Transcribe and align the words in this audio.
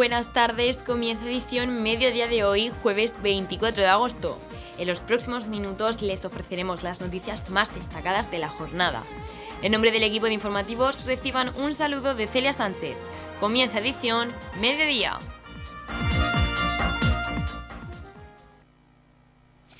Buenas 0.00 0.32
tardes, 0.32 0.78
comienza 0.78 1.26
edición 1.26 1.82
mediodía 1.82 2.26
de 2.26 2.42
hoy, 2.42 2.72
jueves 2.82 3.12
24 3.20 3.82
de 3.82 3.88
agosto. 3.90 4.38
En 4.78 4.88
los 4.88 5.00
próximos 5.00 5.46
minutos 5.46 6.00
les 6.00 6.24
ofreceremos 6.24 6.82
las 6.82 7.02
noticias 7.02 7.50
más 7.50 7.74
destacadas 7.74 8.30
de 8.30 8.38
la 8.38 8.48
jornada. 8.48 9.02
En 9.60 9.72
nombre 9.72 9.92
del 9.92 10.02
equipo 10.02 10.24
de 10.24 10.32
informativos 10.32 11.04
reciban 11.04 11.52
un 11.58 11.74
saludo 11.74 12.14
de 12.14 12.26
Celia 12.28 12.54
Sánchez. 12.54 12.96
Comienza 13.40 13.80
edición 13.80 14.30
mediodía. 14.58 15.18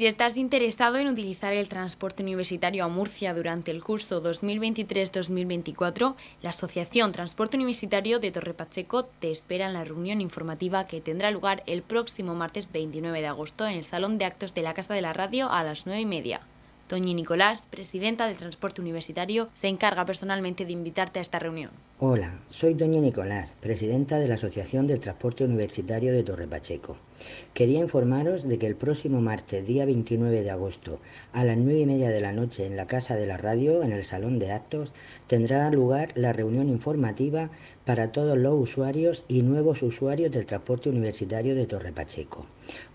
Si 0.01 0.07
estás 0.07 0.39
interesado 0.39 0.97
en 0.97 1.09
utilizar 1.09 1.53
el 1.53 1.69
transporte 1.69 2.23
universitario 2.23 2.87
a 2.87 2.89
Murcia 2.89 3.35
durante 3.35 3.71
el 3.71 3.85
curso 3.85 4.23
2023-2024, 4.23 6.15
la 6.41 6.49
Asociación 6.49 7.13
Transporte 7.13 7.59
Universitario 7.59 8.19
de 8.19 8.31
Torre 8.31 8.55
Pacheco 8.55 9.05
te 9.05 9.31
espera 9.31 9.67
en 9.67 9.75
la 9.75 9.85
reunión 9.85 10.23
informativa 10.23 10.87
que 10.87 11.03
tendrá 11.03 11.31
lugar 11.31 11.63
el 11.67 11.83
próximo 11.83 12.35
martes 12.35 12.73
29 12.73 13.21
de 13.21 13.27
agosto 13.27 13.67
en 13.67 13.75
el 13.75 13.85
Salón 13.85 14.17
de 14.17 14.25
Actos 14.25 14.55
de 14.55 14.63
la 14.63 14.73
Casa 14.73 14.95
de 14.95 15.03
la 15.03 15.13
Radio 15.13 15.53
a 15.53 15.63
las 15.63 15.85
9 15.85 16.01
y 16.01 16.07
media. 16.07 16.41
Doña 16.89 17.13
Nicolás, 17.13 17.67
presidenta 17.69 18.27
del 18.27 18.39
Transporte 18.39 18.81
Universitario, 18.81 19.51
se 19.53 19.69
encarga 19.69 20.07
personalmente 20.07 20.65
de 20.65 20.73
invitarte 20.73 21.19
a 21.19 21.23
esta 21.23 21.41
reunión. 21.41 21.73
Hola, 22.03 22.41
soy 22.49 22.73
Doña 22.73 22.99
Nicolás, 23.03 23.57
presidenta 23.61 24.19
de 24.19 24.27
la 24.27 24.37
Asociación 24.37 24.87
del 24.87 25.01
Transporte 25.01 25.45
Universitario 25.45 26.15
de 26.15 26.23
Torre 26.23 26.49
Pacheco. 26.49 26.97
Quería 27.53 27.81
informaros 27.81 28.49
de 28.49 28.59
que 28.59 28.67
el 28.67 28.75
próximo 28.75 29.21
martes, 29.21 29.67
día 29.67 29.85
29 29.85 30.41
de 30.41 30.51
agosto, 30.51 30.99
a 31.35 31.45
las 31.45 31.59
9 31.59 31.81
y 31.81 31.85
media 31.85 32.09
de 32.09 32.23
la 32.23 32.33
noche, 32.33 32.65
en 32.65 32.77
la 32.77 32.87
Casa 32.87 33.17
de 33.17 33.27
la 33.27 33.37
Radio, 33.37 33.83
en 33.83 33.93
el 33.93 34.07
Salón 34.07 34.39
de 34.39 34.51
Actos, 34.51 34.95
tendrá 35.27 35.71
lugar 35.71 36.13
la 36.15 36.33
reunión 36.33 36.71
informativa 36.71 37.51
para 37.85 38.13
todos 38.13 38.39
los 38.39 38.55
usuarios 38.55 39.25
y 39.29 39.43
nuevos 39.43 39.83
usuarios 39.83 40.31
del 40.31 40.47
transporte 40.47 40.89
universitario 40.89 41.55
de 41.55 41.67
Torre 41.67 41.93
Pacheco. 41.93 42.47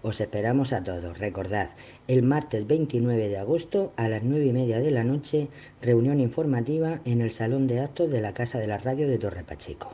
Os 0.02 0.20
esperamos 0.20 0.74
a 0.74 0.84
todos. 0.84 1.20
Recordad, 1.20 1.70
el 2.08 2.24
martes 2.24 2.66
29 2.66 3.28
de 3.28 3.38
agosto, 3.38 3.94
a 3.98 4.08
las 4.08 4.24
9 4.24 4.46
y 4.46 4.54
media 4.54 4.80
de 4.80 4.92
la 4.92 5.04
noche, 5.04 5.50
reunión 5.82 6.20
informativa 6.20 7.02
en 7.06 7.22
el 7.22 7.32
Salón 7.32 7.68
de 7.68 7.82
Actos 7.82 8.10
de 8.10 8.22
la 8.22 8.34
Casa 8.34 8.58
de 8.58 8.68
la 8.68 8.78
Radio 8.78 8.95
de 9.04 9.18
Torre 9.20 9.44
Pacheco. 9.44 9.94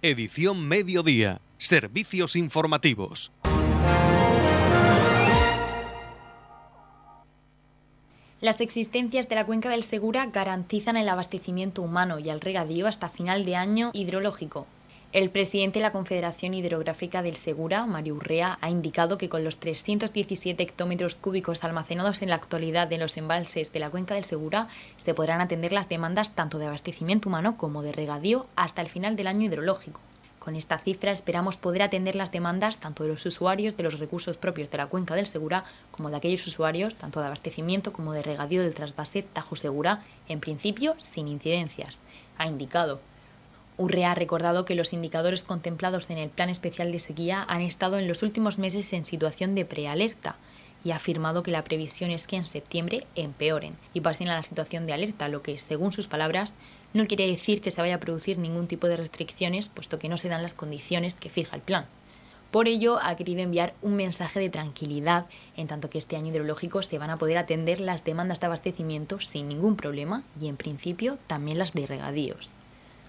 Edición 0.00 0.66
Mediodía. 0.66 1.40
Servicios 1.58 2.34
informativos. 2.36 3.30
Las 8.40 8.60
existencias 8.60 9.28
de 9.28 9.34
la 9.34 9.44
cuenca 9.44 9.68
del 9.68 9.82
Segura 9.82 10.26
garantizan 10.26 10.96
el 10.96 11.08
abastecimiento 11.08 11.82
humano 11.82 12.18
y 12.18 12.30
el 12.30 12.40
regadío 12.40 12.86
hasta 12.86 13.08
final 13.08 13.44
de 13.44 13.56
año 13.56 13.90
hidrológico. 13.92 14.66
El 15.10 15.30
presidente 15.30 15.78
de 15.78 15.84
la 15.84 15.92
Confederación 15.92 16.52
Hidrográfica 16.52 17.22
del 17.22 17.34
Segura, 17.34 17.86
Mario 17.86 18.16
Urrea, 18.16 18.58
ha 18.60 18.68
indicado 18.68 19.16
que 19.16 19.30
con 19.30 19.42
los 19.42 19.56
317 19.56 20.62
hectómetros 20.62 21.14
cúbicos 21.16 21.64
almacenados 21.64 22.20
en 22.20 22.28
la 22.28 22.34
actualidad 22.34 22.92
en 22.92 23.00
los 23.00 23.16
embalses 23.16 23.72
de 23.72 23.78
la 23.78 23.88
cuenca 23.88 24.16
del 24.16 24.24
Segura, 24.24 24.68
se 24.98 25.14
podrán 25.14 25.40
atender 25.40 25.72
las 25.72 25.88
demandas 25.88 26.34
tanto 26.34 26.58
de 26.58 26.66
abastecimiento 26.66 27.30
humano 27.30 27.56
como 27.56 27.80
de 27.80 27.92
regadío 27.92 28.48
hasta 28.54 28.82
el 28.82 28.90
final 28.90 29.16
del 29.16 29.28
año 29.28 29.46
hidrológico. 29.46 29.98
Con 30.40 30.56
esta 30.56 30.76
cifra 30.76 31.10
esperamos 31.10 31.56
poder 31.56 31.80
atender 31.80 32.14
las 32.14 32.30
demandas 32.30 32.76
tanto 32.76 33.02
de 33.02 33.08
los 33.08 33.24
usuarios 33.24 33.78
de 33.78 33.84
los 33.84 33.98
recursos 33.98 34.36
propios 34.36 34.70
de 34.70 34.76
la 34.76 34.88
cuenca 34.88 35.14
del 35.14 35.26
Segura 35.26 35.64
como 35.90 36.10
de 36.10 36.16
aquellos 36.16 36.46
usuarios 36.46 36.96
tanto 36.96 37.20
de 37.20 37.26
abastecimiento 37.26 37.94
como 37.94 38.12
de 38.12 38.22
regadío 38.22 38.62
del 38.62 38.74
trasvase 38.74 39.22
Tajo 39.22 39.56
Segura, 39.56 40.02
en 40.28 40.40
principio 40.40 40.96
sin 40.98 41.28
incidencias, 41.28 42.02
ha 42.36 42.46
indicado. 42.46 43.00
Urrea 43.78 44.10
ha 44.10 44.14
recordado 44.16 44.64
que 44.64 44.74
los 44.74 44.92
indicadores 44.92 45.44
contemplados 45.44 46.10
en 46.10 46.18
el 46.18 46.30
Plan 46.30 46.50
Especial 46.50 46.90
de 46.90 46.98
Sequía 46.98 47.44
han 47.48 47.62
estado 47.62 47.96
en 47.96 48.08
los 48.08 48.24
últimos 48.24 48.58
meses 48.58 48.92
en 48.92 49.04
situación 49.04 49.54
de 49.54 49.64
prealerta 49.64 50.36
y 50.84 50.90
ha 50.90 50.96
afirmado 50.96 51.44
que 51.44 51.52
la 51.52 51.62
previsión 51.62 52.10
es 52.10 52.26
que 52.26 52.34
en 52.34 52.44
septiembre 52.44 53.06
empeoren 53.14 53.76
y 53.94 54.00
pasen 54.00 54.28
a 54.28 54.34
la 54.34 54.42
situación 54.42 54.86
de 54.86 54.94
alerta, 54.94 55.28
lo 55.28 55.42
que, 55.42 55.56
según 55.58 55.92
sus 55.92 56.08
palabras, 56.08 56.54
no 56.92 57.06
quiere 57.06 57.28
decir 57.28 57.60
que 57.60 57.70
se 57.70 57.80
vaya 57.80 57.94
a 57.94 58.00
producir 58.00 58.38
ningún 58.38 58.66
tipo 58.66 58.88
de 58.88 58.96
restricciones, 58.96 59.68
puesto 59.68 60.00
que 60.00 60.08
no 60.08 60.16
se 60.16 60.28
dan 60.28 60.42
las 60.42 60.54
condiciones 60.54 61.14
que 61.14 61.30
fija 61.30 61.54
el 61.54 61.62
plan. 61.62 61.86
Por 62.50 62.66
ello, 62.66 62.98
ha 63.00 63.14
querido 63.14 63.42
enviar 63.42 63.74
un 63.82 63.94
mensaje 63.94 64.40
de 64.40 64.50
tranquilidad, 64.50 65.26
en 65.56 65.68
tanto 65.68 65.88
que 65.88 65.98
este 65.98 66.16
año 66.16 66.32
hidrológico 66.32 66.82
se 66.82 66.98
van 66.98 67.10
a 67.10 67.18
poder 67.18 67.38
atender 67.38 67.78
las 67.78 68.04
demandas 68.04 68.40
de 68.40 68.46
abastecimiento 68.46 69.20
sin 69.20 69.48
ningún 69.48 69.76
problema 69.76 70.24
y, 70.40 70.48
en 70.48 70.56
principio, 70.56 71.18
también 71.28 71.58
las 71.58 71.74
de 71.74 71.86
regadíos. 71.86 72.54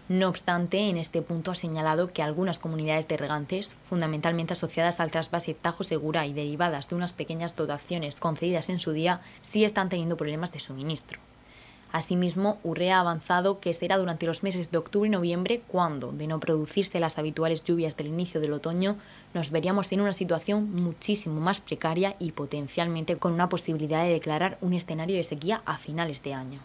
No 0.10 0.28
obstante, 0.28 0.90
en 0.90 0.98
este 0.98 1.22
punto 1.22 1.52
ha 1.52 1.56
señalado 1.56 2.08
que 2.08 2.24
algunas 2.24 2.58
comunidades 2.58 3.08
de 3.08 3.16
regantes, 3.16 3.76
fundamentalmente 3.88 4.54
asociadas 4.54 5.00
al 5.00 5.12
trasvase 5.12 5.54
Tajo 5.54 5.84
Segura 5.84 6.26
y 6.26 6.34
derivadas 6.34 6.90
de 6.90 6.96
unas 6.96 7.14
pequeñas 7.14 7.56
dotaciones 7.56 8.20
concedidas 8.20 8.70
en 8.70 8.80
su 8.80 8.92
día, 8.92 9.22
sí 9.44 9.64
están 9.64 9.88
teniendo 9.88 10.18
problemas 10.18 10.52
de 10.52 10.58
suministro. 10.58 11.20
Asimismo, 11.92 12.58
Urrea 12.64 12.98
ha 12.98 13.02
avanzado 13.02 13.60
que 13.60 13.72
será 13.76 14.00
durante 14.00 14.26
los 14.26 14.42
meses 14.42 14.72
de 14.72 14.80
octubre 14.80 15.08
y 15.08 15.12
noviembre 15.12 15.62
cuando, 15.68 16.12
de 16.12 16.26
no 16.26 16.40
producirse 16.40 17.00
las 17.00 17.20
habituales 17.20 17.64
lluvias 17.64 17.96
del 17.96 18.08
inicio 18.08 18.42
del 18.42 18.54
otoño, 18.54 18.96
nos 19.36 19.52
veríamos 19.52 19.92
en 19.92 20.02
una 20.02 20.14
situación 20.14 20.72
muchísimo 20.72 21.40
más 21.40 21.62
precaria 21.62 22.16
y 22.18 22.32
potencialmente 22.32 23.18
con 23.18 23.34
una 23.34 23.48
posibilidad 23.48 24.04
de 24.04 24.14
declarar 24.14 24.58
un 24.62 24.74
escenario 24.74 25.18
de 25.18 25.24
sequía 25.24 25.62
a 25.68 25.78
finales 25.78 26.24
de 26.24 26.34
año. 26.34 26.62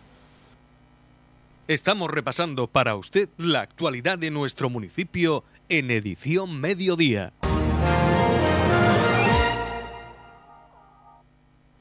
Estamos 1.67 2.11
repasando 2.11 2.67
para 2.67 2.95
usted 2.95 3.31
la 3.39 3.63
actualidad 3.63 4.19
de 4.19 4.31
nuestro 4.31 4.69
municipio 4.69 5.45
en 5.71 5.91
edición 5.91 6.61
mediodía. 6.61 7.33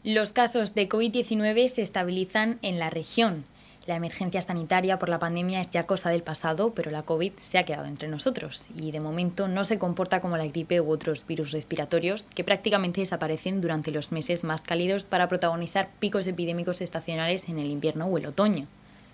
Los 0.05 0.31
casos 0.31 0.73
de 0.73 0.87
COVID-19 0.87 1.67
se 1.67 1.81
estabilizan 1.81 2.59
en 2.61 2.79
la 2.79 2.91
región. 2.91 3.43
La 3.85 3.97
emergencia 3.97 4.41
sanitaria 4.41 4.99
por 4.99 5.09
la 5.09 5.19
pandemia 5.19 5.59
es 5.59 5.69
ya 5.69 5.85
cosa 5.85 6.11
del 6.11 6.23
pasado, 6.23 6.73
pero 6.73 6.89
la 6.89 7.03
COVID 7.03 7.33
se 7.35 7.57
ha 7.57 7.63
quedado 7.63 7.87
entre 7.87 8.07
nosotros 8.07 8.69
y 8.79 8.91
de 8.91 9.01
momento 9.01 9.49
no 9.49 9.65
se 9.65 9.79
comporta 9.79 10.21
como 10.21 10.37
la 10.37 10.47
gripe 10.47 10.79
u 10.79 10.89
otros 10.91 11.27
virus 11.27 11.51
respiratorios 11.51 12.27
que 12.33 12.45
prácticamente 12.45 13.01
desaparecen 13.01 13.59
durante 13.59 13.91
los 13.91 14.13
meses 14.13 14.45
más 14.45 14.61
cálidos 14.61 15.03
para 15.03 15.27
protagonizar 15.27 15.89
picos 15.99 16.25
epidémicos 16.25 16.79
estacionales 16.79 17.49
en 17.49 17.59
el 17.59 17.69
invierno 17.69 18.05
o 18.05 18.17
el 18.17 18.27
otoño 18.27 18.65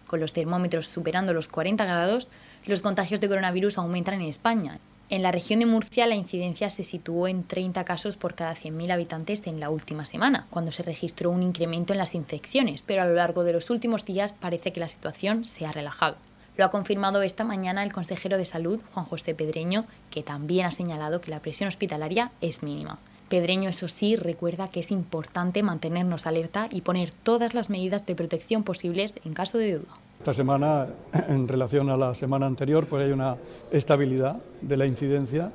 con 0.09 0.19
los 0.19 0.33
termómetros 0.33 0.87
superando 0.87 1.33
los 1.33 1.47
40 1.47 1.85
grados, 1.85 2.27
los 2.65 2.81
contagios 2.81 3.21
de 3.21 3.29
coronavirus 3.29 3.77
aumentan 3.77 4.15
en 4.15 4.27
España. 4.27 4.79
En 5.07 5.23
la 5.23 5.31
región 5.31 5.59
de 5.59 5.65
Murcia 5.65 6.05
la 6.05 6.15
incidencia 6.15 6.69
se 6.69 6.83
situó 6.83 7.27
en 7.27 7.43
30 7.43 7.83
casos 7.83 8.17
por 8.17 8.35
cada 8.35 8.55
100.000 8.55 8.91
habitantes 8.91 9.47
en 9.47 9.59
la 9.59 9.69
última 9.69 10.05
semana, 10.05 10.47
cuando 10.49 10.71
se 10.71 10.83
registró 10.83 11.31
un 11.31 11.41
incremento 11.41 11.93
en 11.93 11.99
las 11.99 12.13
infecciones, 12.13 12.81
pero 12.81 13.01
a 13.01 13.05
lo 13.05 13.13
largo 13.13 13.43
de 13.43 13.53
los 13.53 13.69
últimos 13.69 14.03
días 14.03 14.33
parece 14.33 14.73
que 14.73 14.81
la 14.81 14.87
situación 14.87 15.45
se 15.45 15.65
ha 15.65 15.71
relajado. 15.71 16.17
Lo 16.57 16.65
ha 16.65 16.71
confirmado 16.71 17.21
esta 17.21 17.45
mañana 17.45 17.83
el 17.83 17.93
consejero 17.93 18.37
de 18.37 18.45
Salud, 18.45 18.81
Juan 18.93 19.05
José 19.05 19.33
Pedreño, 19.33 19.85
que 20.11 20.23
también 20.23 20.65
ha 20.65 20.71
señalado 20.71 21.21
que 21.21 21.31
la 21.31 21.39
presión 21.39 21.69
hospitalaria 21.69 22.31
es 22.41 22.63
mínima. 22.63 22.99
Pedreño, 23.29 23.69
eso 23.69 23.87
sí, 23.87 24.15
recuerda 24.15 24.69
que 24.69 24.79
es 24.79 24.91
importante 24.91 25.61
mantenernos 25.63 26.25
alerta 26.25 26.67
y 26.71 26.81
poner 26.81 27.11
todas 27.11 27.53
las 27.53 27.69
medidas 27.69 28.05
de 28.05 28.15
protección 28.15 28.63
posibles 28.63 29.13
en 29.23 29.33
caso 29.33 29.57
de 29.57 29.77
duda. 29.77 29.93
Esta 30.17 30.33
semana, 30.33 30.87
en 31.29 31.47
relación 31.47 31.89
a 31.89 31.97
la 31.97 32.15
semana 32.15 32.47
anterior, 32.47 32.87
pues 32.87 33.05
hay 33.05 33.11
una 33.11 33.37
estabilidad 33.71 34.41
de 34.61 34.77
la 34.77 34.85
incidencia 34.85 35.51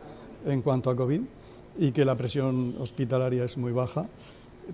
en 0.46 0.62
cuanto 0.62 0.88
a 0.88 0.96
COVID 0.96 1.20
y 1.78 1.92
que 1.92 2.04
la 2.04 2.14
presión 2.14 2.76
hospitalaria 2.80 3.44
es 3.44 3.58
muy 3.58 3.72
baja. 3.72 4.06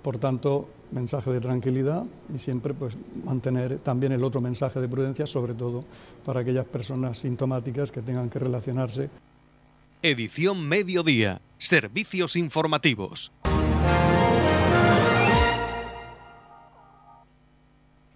Por 0.02 0.18
tanto, 0.18 0.68
mensaje 0.92 1.32
de 1.32 1.40
tranquilidad 1.40 2.04
y 2.32 2.38
siempre 2.38 2.74
pues, 2.74 2.96
mantener 3.24 3.78
también 3.78 4.12
el 4.12 4.22
otro 4.22 4.40
mensaje 4.40 4.80
de 4.80 4.88
prudencia, 4.88 5.26
sobre 5.26 5.54
todo 5.54 5.84
para 6.24 6.40
aquellas 6.40 6.66
personas 6.66 7.18
sintomáticas 7.18 7.90
que 7.90 8.02
tengan 8.02 8.28
que 8.28 8.38
relacionarse. 8.38 9.08
Edición 10.02 10.66
Mediodía. 10.66 11.42
Servicios 11.58 12.34
informativos. 12.34 13.32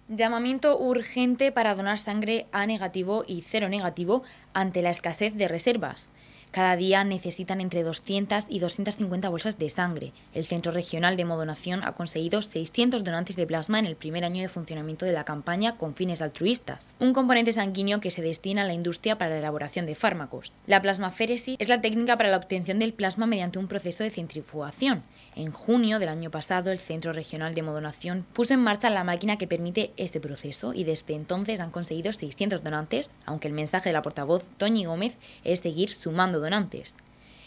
Llamamiento 0.07 0.79
urgente 0.79 1.51
para 1.51 1.75
donar 1.75 1.99
sangre 1.99 2.47
A 2.51 2.65
negativo 2.65 3.23
y 3.27 3.43
cero 3.43 3.69
negativo 3.69 4.23
ante 4.53 4.81
la 4.81 4.89
escasez 4.89 5.35
de 5.35 5.47
reservas. 5.47 6.09
Cada 6.55 6.77
día 6.77 7.03
necesitan 7.03 7.59
entre 7.59 7.83
200 7.83 8.45
y 8.47 8.59
250 8.59 9.27
bolsas 9.27 9.59
de 9.59 9.69
sangre. 9.69 10.13
El 10.33 10.45
Centro 10.45 10.71
Regional 10.71 11.17
de 11.17 11.25
Modonación 11.25 11.83
ha 11.83 11.91
conseguido 11.95 12.41
600 12.41 13.03
donantes 13.03 13.35
de 13.35 13.45
plasma 13.45 13.77
en 13.77 13.85
el 13.85 13.97
primer 13.97 14.23
año 14.23 14.41
de 14.41 14.47
funcionamiento 14.47 15.05
de 15.05 15.11
la 15.11 15.25
campaña 15.25 15.75
con 15.75 15.95
fines 15.95 16.21
altruistas, 16.21 16.95
un 16.97 17.11
componente 17.11 17.51
sanguíneo 17.51 17.99
que 17.99 18.09
se 18.09 18.21
destina 18.21 18.61
a 18.61 18.65
la 18.65 18.73
industria 18.73 19.17
para 19.17 19.31
la 19.31 19.39
elaboración 19.39 19.85
de 19.85 19.95
fármacos. 19.95 20.53
La 20.65 20.81
plasmaféresis 20.81 21.57
es 21.59 21.67
la 21.67 21.81
técnica 21.81 22.15
para 22.15 22.29
la 22.29 22.37
obtención 22.37 22.79
del 22.79 22.93
plasma 22.93 23.25
mediante 23.25 23.59
un 23.59 23.67
proceso 23.67 24.05
de 24.05 24.11
centrifugación. 24.11 25.03
En 25.35 25.51
junio 25.51 25.99
del 25.99 26.07
año 26.07 26.31
pasado, 26.31 26.71
el 26.71 26.79
Centro 26.79 27.11
Regional 27.11 27.53
de 27.53 27.61
Modonación 27.61 28.25
puso 28.31 28.53
en 28.53 28.61
marcha 28.61 28.89
la 28.89 29.03
máquina 29.03 29.37
que 29.37 29.47
permite 29.47 29.91
ese 29.97 30.21
proceso 30.21 30.73
y 30.73 30.85
desde 30.85 31.13
entonces 31.13 31.59
han 31.59 31.71
conseguido 31.71 32.13
600 32.13 32.63
donantes, 32.63 33.11
aunque 33.25 33.49
el 33.49 33.53
mensaje 33.53 33.89
de 33.89 33.93
la 33.93 34.01
portavoz 34.01 34.45
Toñi 34.57 34.85
Gómez 34.85 35.17
es 35.43 35.59
seguir 35.59 35.89
sumando 35.89 36.39
donantes. 36.39 36.95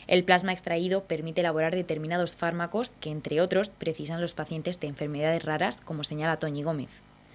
El 0.07 0.23
plasma 0.23 0.53
extraído 0.53 1.05
permite 1.05 1.41
elaborar 1.41 1.75
determinados 1.75 2.37
fármacos 2.37 2.91
que, 3.01 3.11
entre 3.11 3.41
otros, 3.41 3.71
precisan 3.71 4.21
los 4.21 4.35
pacientes 4.35 4.79
de 4.81 4.89
enfermedades 4.89 5.47
raras, 5.47 5.79
como 5.79 6.05
señala 6.05 6.39
Toñi 6.39 6.63
Gómez. 6.63 6.91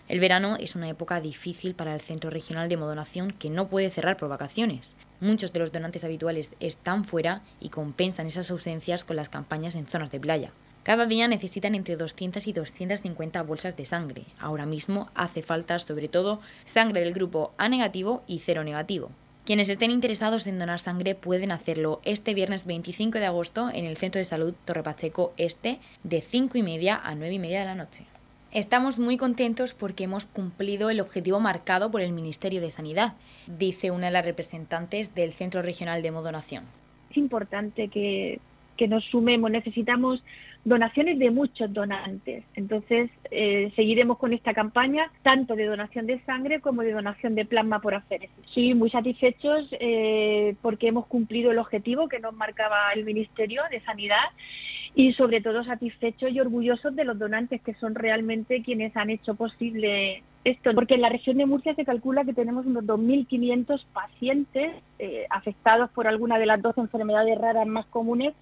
El 0.07 0.19
verano 0.19 0.57
es 0.59 0.75
una 0.75 0.89
época 0.89 1.19
difícil 1.19 1.73
para 1.73 1.95
el 1.95 2.01
Centro 2.01 2.29
Regional 2.29 2.69
de 2.69 2.77
Modonación 2.77 3.31
que 3.31 3.49
no 3.49 3.69
puede 3.69 3.89
cerrar 3.89 4.17
por 4.17 4.29
vacaciones. 4.29 4.95
Muchos 5.23 5.53
de 5.53 5.61
los 5.61 5.71
donantes 5.71 6.03
habituales 6.03 6.51
están 6.59 7.05
fuera 7.05 7.43
y 7.61 7.69
compensan 7.69 8.27
esas 8.27 8.51
ausencias 8.51 9.05
con 9.05 9.15
las 9.15 9.29
campañas 9.29 9.73
en 9.75 9.87
zonas 9.87 10.11
de 10.11 10.19
playa. 10.19 10.51
Cada 10.83 11.05
día 11.05 11.29
necesitan 11.29 11.75
entre 11.75 11.95
200 11.95 12.45
y 12.45 12.51
250 12.51 13.41
bolsas 13.43 13.77
de 13.77 13.85
sangre. 13.85 14.25
Ahora 14.37 14.65
mismo 14.65 15.09
hace 15.15 15.41
falta 15.41 15.79
sobre 15.79 16.09
todo 16.09 16.41
sangre 16.65 16.99
del 16.99 17.13
grupo 17.13 17.53
A 17.57 17.69
negativo 17.69 18.21
y 18.27 18.39
cero 18.39 18.65
negativo. 18.65 19.11
Quienes 19.45 19.69
estén 19.69 19.91
interesados 19.91 20.45
en 20.45 20.59
donar 20.59 20.81
sangre 20.81 21.15
pueden 21.15 21.53
hacerlo 21.53 22.01
este 22.03 22.33
viernes 22.33 22.65
25 22.65 23.17
de 23.17 23.25
agosto 23.25 23.69
en 23.69 23.85
el 23.85 23.95
Centro 23.95 24.19
de 24.19 24.25
Salud 24.25 24.53
Torre 24.65 24.83
Pacheco 24.83 25.31
Este 25.37 25.79
de 26.03 26.19
5 26.19 26.57
y 26.57 26.63
media 26.63 26.99
a 27.01 27.15
9 27.15 27.33
y 27.33 27.39
media 27.39 27.61
de 27.61 27.65
la 27.67 27.75
noche. 27.75 28.03
Estamos 28.53 28.99
muy 28.99 29.17
contentos 29.17 29.73
porque 29.73 30.03
hemos 30.03 30.25
cumplido 30.27 30.91
el 30.91 31.01
objetivo 31.01 31.39
marcado 31.39 31.89
por 31.89 32.01
el 32.01 32.11
Ministerio 32.11 32.61
de 32.61 32.69
Sanidad, 32.69 33.13
dice 33.47 33.89
una 33.89 34.05
de 34.05 34.11
las 34.11 34.25
representantes 34.25 35.15
del 35.15 35.33
Centro 35.33 35.63
Regional 35.63 36.03
de 36.03 36.11
Modonación. 36.11 36.63
Es 37.09 37.17
importante 37.17 37.87
que, 37.87 38.39
que 38.77 38.87
nos 38.87 39.05
sumemos, 39.05 39.49
necesitamos 39.49 40.23
donaciones 40.65 41.17
de 41.17 41.31
muchos 41.31 41.73
donantes. 41.73 42.43
Entonces, 42.55 43.09
eh, 43.31 43.71
seguiremos 43.75 44.19
con 44.19 44.33
esta 44.33 44.53
campaña, 44.53 45.11
tanto 45.23 45.55
de 45.55 45.65
donación 45.65 46.05
de 46.05 46.19
sangre 46.19 46.61
como 46.61 46.83
de 46.83 46.91
donación 46.91 47.33
de 47.33 47.45
plasma 47.45 47.79
por 47.79 47.95
aféresis. 47.95 48.37
Sí, 48.53 48.75
muy 48.75 48.91
satisfechos 48.91 49.67
eh, 49.71 50.55
porque 50.61 50.89
hemos 50.89 51.07
cumplido 51.07 51.49
el 51.49 51.57
objetivo 51.57 52.07
que 52.07 52.19
nos 52.19 52.35
marcaba 52.35 52.91
el 52.93 53.03
Ministerio 53.03 53.63
de 53.71 53.81
Sanidad 53.81 54.29
y 54.95 55.13
sobre 55.13 55.41
todo 55.41 55.63
satisfechos 55.63 56.31
y 56.31 56.39
orgullosos 56.39 56.95
de 56.95 57.03
los 57.03 57.17
donantes 57.17 57.61
que 57.61 57.73
son 57.75 57.95
realmente 57.95 58.61
quienes 58.61 58.95
han 58.95 59.09
hecho 59.09 59.35
posible 59.35 60.23
esto, 60.43 60.73
porque 60.75 60.95
en 60.95 61.01
la 61.01 61.09
región 61.09 61.37
de 61.37 61.45
Murcia 61.45 61.73
se 61.73 61.85
calcula 61.85 62.25
que 62.25 62.33
tenemos 62.33 62.65
unos 62.65 62.83
2.500 62.83 63.85
pacientes 63.93 64.71
eh, 64.99 65.25
afectados 65.29 65.89
por 65.91 66.07
alguna 66.07 66.37
de 66.37 66.45
las 66.45 66.61
dos 66.61 66.77
enfermedades 66.77 67.37
raras 67.37 67.65
más 67.65 67.85
comunes 67.87 68.33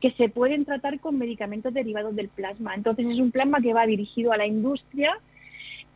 que 0.00 0.10
se 0.12 0.28
pueden 0.28 0.64
tratar 0.64 0.98
con 1.00 1.16
medicamentos 1.16 1.72
derivados 1.72 2.14
del 2.14 2.28
plasma. 2.28 2.74
Entonces 2.74 3.06
es 3.06 3.18
un 3.18 3.30
plasma 3.30 3.60
que 3.60 3.72
va 3.72 3.86
dirigido 3.86 4.32
a 4.32 4.36
la 4.36 4.46
industria 4.46 5.16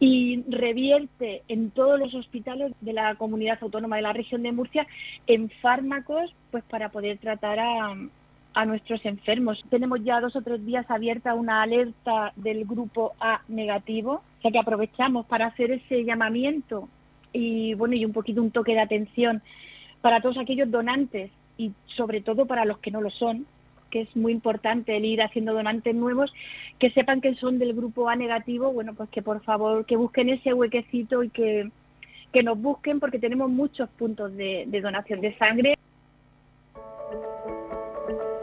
y 0.00 0.44
revierte 0.48 1.42
en 1.48 1.70
todos 1.70 1.98
los 1.98 2.14
hospitales 2.14 2.72
de 2.80 2.92
la 2.92 3.16
comunidad 3.16 3.58
autónoma 3.60 3.96
de 3.96 4.02
la 4.02 4.12
región 4.12 4.44
de 4.44 4.52
Murcia 4.52 4.86
en 5.26 5.50
fármacos 5.50 6.32
pues 6.52 6.62
para 6.64 6.90
poder 6.90 7.18
tratar 7.18 7.58
a, 7.58 7.96
a 8.58 8.64
nuestros 8.64 9.06
enfermos. 9.06 9.62
Tenemos 9.70 10.02
ya 10.02 10.20
dos 10.20 10.34
o 10.34 10.42
tres 10.42 10.66
días 10.66 10.84
abierta 10.90 11.32
una 11.34 11.62
alerta 11.62 12.32
del 12.34 12.64
grupo 12.64 13.12
A 13.20 13.40
negativo, 13.46 14.14
o 14.14 14.42
sea 14.42 14.50
que 14.50 14.58
aprovechamos 14.58 15.26
para 15.26 15.46
hacer 15.46 15.70
ese 15.70 16.04
llamamiento 16.04 16.88
y 17.32 17.74
bueno 17.74 17.94
y 17.94 18.04
un 18.04 18.12
poquito 18.12 18.42
un 18.42 18.50
toque 18.50 18.72
de 18.72 18.80
atención 18.80 19.42
para 20.00 20.20
todos 20.20 20.38
aquellos 20.38 20.68
donantes 20.72 21.30
y 21.56 21.70
sobre 21.86 22.20
todo 22.20 22.46
para 22.46 22.64
los 22.64 22.78
que 22.78 22.90
no 22.90 23.00
lo 23.00 23.10
son, 23.10 23.46
que 23.90 24.00
es 24.00 24.16
muy 24.16 24.32
importante 24.32 24.96
el 24.96 25.04
ir 25.04 25.22
haciendo 25.22 25.52
donantes 25.54 25.94
nuevos, 25.94 26.34
que 26.80 26.90
sepan 26.90 27.20
que 27.20 27.36
son 27.36 27.60
del 27.60 27.74
grupo 27.74 28.08
A 28.08 28.16
negativo, 28.16 28.72
bueno, 28.72 28.92
pues 28.92 29.08
que 29.10 29.22
por 29.22 29.40
favor 29.44 29.86
que 29.86 29.94
busquen 29.94 30.30
ese 30.30 30.52
huequecito 30.52 31.22
y 31.22 31.30
que, 31.30 31.70
que 32.32 32.42
nos 32.42 32.60
busquen 32.60 32.98
porque 32.98 33.20
tenemos 33.20 33.50
muchos 33.50 33.88
puntos 33.90 34.36
de, 34.36 34.64
de 34.66 34.80
donación 34.80 35.20
de 35.20 35.38
sangre. 35.38 35.78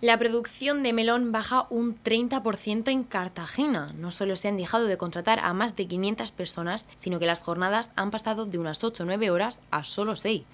La 0.00 0.16
producción 0.16 0.84
de 0.84 0.92
melón 0.92 1.32
baja 1.32 1.66
un 1.70 2.00
30% 2.00 2.88
en 2.88 3.02
Cartagena. 3.02 3.92
No 3.98 4.12
solo 4.12 4.36
se 4.36 4.46
han 4.46 4.56
dejado 4.56 4.84
de 4.84 4.96
contratar 4.96 5.40
a 5.40 5.52
más 5.54 5.74
de 5.74 5.88
500 5.88 6.30
personas, 6.30 6.86
sino 6.98 7.18
que 7.18 7.26
las 7.26 7.40
jornadas 7.40 7.90
han 7.96 8.12
pasado 8.12 8.46
de 8.46 8.58
unas 8.58 8.84
8 8.84 9.02
o 9.02 9.06
9 9.06 9.32
horas 9.32 9.60
a 9.72 9.82
solo 9.82 10.14
6. 10.14 10.44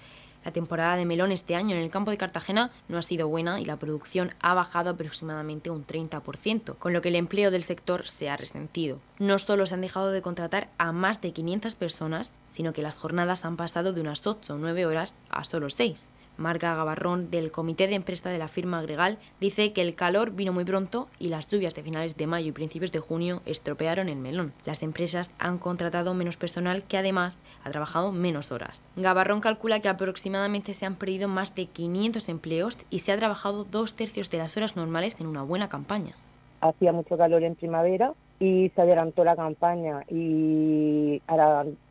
La 0.45 0.51
temporada 0.51 0.95
de 0.95 1.05
melón 1.05 1.31
este 1.31 1.55
año 1.55 1.75
en 1.75 1.83
el 1.83 1.91
campo 1.91 2.09
de 2.09 2.17
Cartagena 2.17 2.71
no 2.87 2.97
ha 2.97 3.03
sido 3.03 3.27
buena 3.27 3.59
y 3.59 3.65
la 3.65 3.77
producción 3.77 4.33
ha 4.41 4.55
bajado 4.55 4.89
aproximadamente 4.89 5.69
un 5.69 5.85
30%, 5.85 6.77
con 6.79 6.93
lo 6.93 7.03
que 7.03 7.09
el 7.09 7.15
empleo 7.15 7.51
del 7.51 7.63
sector 7.63 8.07
se 8.07 8.31
ha 8.31 8.37
resentido. 8.37 8.99
No 9.17 9.39
solo 9.39 9.65
se 9.65 9.73
han 9.73 9.81
dejado 9.81 10.11
de 10.11 10.21
contratar 10.21 10.67
a 10.77 10.91
más 10.91 11.21
de 11.21 11.31
500 11.31 11.75
personas, 11.75 12.33
sino 12.49 12.73
que 12.73 12.81
las 12.81 12.97
jornadas 12.97 13.45
han 13.45 13.55
pasado 13.55 13.93
de 13.93 14.01
unas 14.01 14.27
8 14.27 14.53
o 14.53 14.57
9 14.57 14.85
horas 14.85 15.17
a 15.29 15.45
solo 15.45 15.69
6. 15.69 16.11
Marga 16.37 16.75
Gabarrón, 16.75 17.31
del 17.31 17.49
comité 17.49 17.87
de 17.87 17.95
empresa 17.95 18.29
de 18.29 18.37
la 18.37 18.49
firma 18.49 18.81
Gregal, 18.81 19.17
dice 19.39 19.71
que 19.71 19.81
el 19.81 19.95
calor 19.95 20.31
vino 20.31 20.51
muy 20.51 20.65
pronto 20.65 21.07
y 21.17 21.29
las 21.29 21.47
lluvias 21.47 21.75
de 21.75 21.83
finales 21.83 22.17
de 22.17 22.27
mayo 22.27 22.49
y 22.49 22.51
principios 22.51 22.91
de 22.91 22.99
junio 22.99 23.41
estropearon 23.45 24.09
el 24.09 24.17
melón. 24.17 24.51
Las 24.65 24.83
empresas 24.83 25.31
han 25.39 25.59
contratado 25.59 26.13
menos 26.13 26.35
personal 26.35 26.83
que 26.83 26.97
además 26.97 27.39
ha 27.63 27.69
trabajado 27.69 28.11
menos 28.11 28.51
horas. 28.51 28.83
Gabarrón 28.97 29.39
calcula 29.39 29.79
que 29.79 29.87
aproximadamente 29.87 30.73
se 30.73 30.85
han 30.85 30.95
perdido 30.95 31.29
más 31.29 31.55
de 31.55 31.67
500 31.67 32.27
empleos 32.27 32.77
y 32.89 32.99
se 32.99 33.13
ha 33.13 33.17
trabajado 33.17 33.63
dos 33.63 33.93
tercios 33.93 34.29
de 34.29 34.39
las 34.39 34.57
horas 34.57 34.75
normales 34.75 35.21
en 35.21 35.27
una 35.27 35.43
buena 35.43 35.69
campaña. 35.69 36.15
Hacía 36.59 36.91
mucho 36.91 37.17
calor 37.17 37.43
en 37.43 37.55
primavera 37.55 38.13
y 38.39 38.69
se 38.69 38.81
adelantó 38.81 39.23
la 39.23 39.35
campaña 39.35 40.03
y 40.09 41.21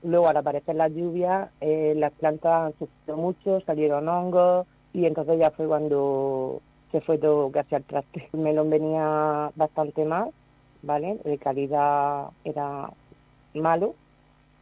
luego 0.03 0.29
al 0.29 0.37
aparecer 0.37 0.77
las 0.77 0.93
lluvias 0.93 1.49
eh, 1.61 1.95
las 1.97 2.13
plantas 2.13 2.67
han 2.67 2.79
sufrido 2.79 3.17
mucho, 3.17 3.61
salieron 3.63 4.09
hongos 4.09 4.67
y 4.93 5.07
entonces 5.07 5.39
ya 5.39 5.51
fue 5.51 5.67
cuando 5.67 6.61
se 6.93 7.01
fue 7.01 7.19
todo 7.19 7.51
casi 7.51 7.75
al 7.75 7.85
traste. 7.85 8.29
El 8.33 8.41
melón 8.41 8.71
venía 8.71 9.51
bastante 9.57 10.05
mal, 10.05 10.31
¿vale? 10.83 11.19
De 11.25 11.39
calidad 11.39 12.29
era 12.45 12.91
malo 13.55 13.95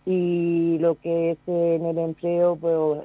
y 0.05 0.79
lo 0.79 0.97
que 0.97 1.33
es 1.33 1.39
en 1.47 1.85
el 1.85 1.99
empleo 1.99 2.57
pues 2.57 3.05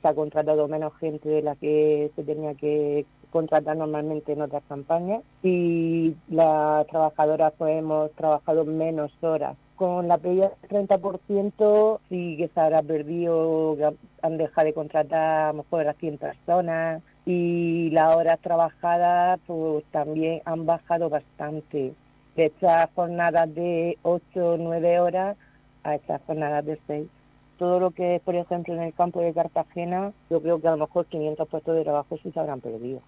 se 0.00 0.08
ha 0.08 0.14
contratado 0.14 0.68
menos 0.68 0.94
gente 0.98 1.28
de 1.28 1.42
la 1.42 1.56
que 1.56 2.10
se 2.14 2.22
tenía 2.22 2.54
que 2.54 3.04
contratar 3.30 3.76
normalmente 3.76 4.32
en 4.32 4.42
otras 4.42 4.62
campañas 4.68 5.22
y 5.42 6.14
las 6.28 6.86
trabajadoras 6.86 7.52
pues 7.56 7.78
hemos 7.78 8.10
trabajado 8.12 8.64
menos 8.64 9.12
horas. 9.22 9.56
Con 9.76 10.08
la 10.08 10.18
pérdida 10.18 10.52
del 10.68 10.88
30% 10.88 12.00
sí 12.08 12.36
que 12.36 12.48
se 12.48 12.60
habrá 12.60 12.82
perdido, 12.82 13.76
han 14.22 14.36
dejado 14.36 14.66
de 14.66 14.74
contratar 14.74 15.20
a 15.20 15.52
lo 15.52 15.62
mejor 15.62 15.88
a 15.88 15.94
100 15.94 16.18
personas 16.18 17.02
y 17.26 17.90
las 17.90 18.16
horas 18.16 18.40
trabajadas 18.40 19.38
pues 19.46 19.84
también 19.92 20.42
han 20.44 20.66
bajado 20.66 21.08
bastante. 21.08 21.92
De 22.34 22.46
estas 22.46 22.88
jornadas 22.94 23.52
de 23.54 23.98
8 24.02 24.22
o 24.36 24.56
9 24.56 25.00
horas 25.00 25.36
a 25.82 25.94
estas 25.94 26.20
jornadas 26.26 26.64
de 26.64 26.78
6 26.86 27.08
todo 27.58 27.80
lo 27.80 27.90
que 27.90 28.16
es, 28.16 28.22
por 28.22 28.36
ejemplo, 28.36 28.72
en 28.72 28.82
el 28.82 28.94
campo 28.94 29.20
de 29.20 29.34
Cartagena, 29.34 30.12
yo 30.30 30.40
creo 30.40 30.60
que 30.60 30.68
a 30.68 30.76
lo 30.76 30.86
mejor 30.86 31.06
500 31.06 31.48
puestos 31.48 31.74
de 31.74 31.82
trabajo 31.82 32.16
sí 32.22 32.30
se 32.30 32.40
habrán 32.40 32.60
perdido. 32.60 33.00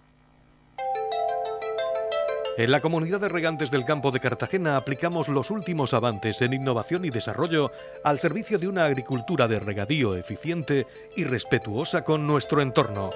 En 2.61 2.71
la 2.71 2.81
comunidad 2.81 3.23
de 3.23 3.31
regantes 3.31 3.71
del 3.71 3.87
campo 3.87 4.11
de 4.11 4.21
Cartagena 4.21 4.77
aplicamos 4.77 5.29
los 5.29 5.51
últimos 5.51 5.95
avances 5.95 6.43
en 6.43 6.53
innovación 6.53 7.07
y 7.07 7.09
desarrollo 7.09 7.73
al 8.05 8.19
servicio 8.19 8.59
de 8.59 8.69
una 8.69 8.85
agricultura 8.85 9.49
de 9.49 9.59
regadío 9.59 10.15
eficiente 10.15 10.87
y 11.17 11.25
respetuosa 11.25 12.05
con 12.05 12.27
nuestro 12.27 12.61
entorno. 12.61 13.09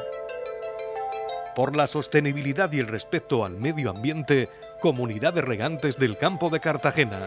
Por 1.54 1.76
la 1.76 1.86
sostenibilidad 1.88 2.72
y 2.72 2.80
el 2.80 2.86
respeto 2.86 3.44
al 3.44 3.58
medio 3.58 3.90
ambiente, 3.90 4.48
Comunidad 4.80 5.34
de 5.34 5.42
Regantes 5.42 5.98
del 5.98 6.16
Campo 6.16 6.48
de 6.48 6.60
Cartagena. 6.60 7.26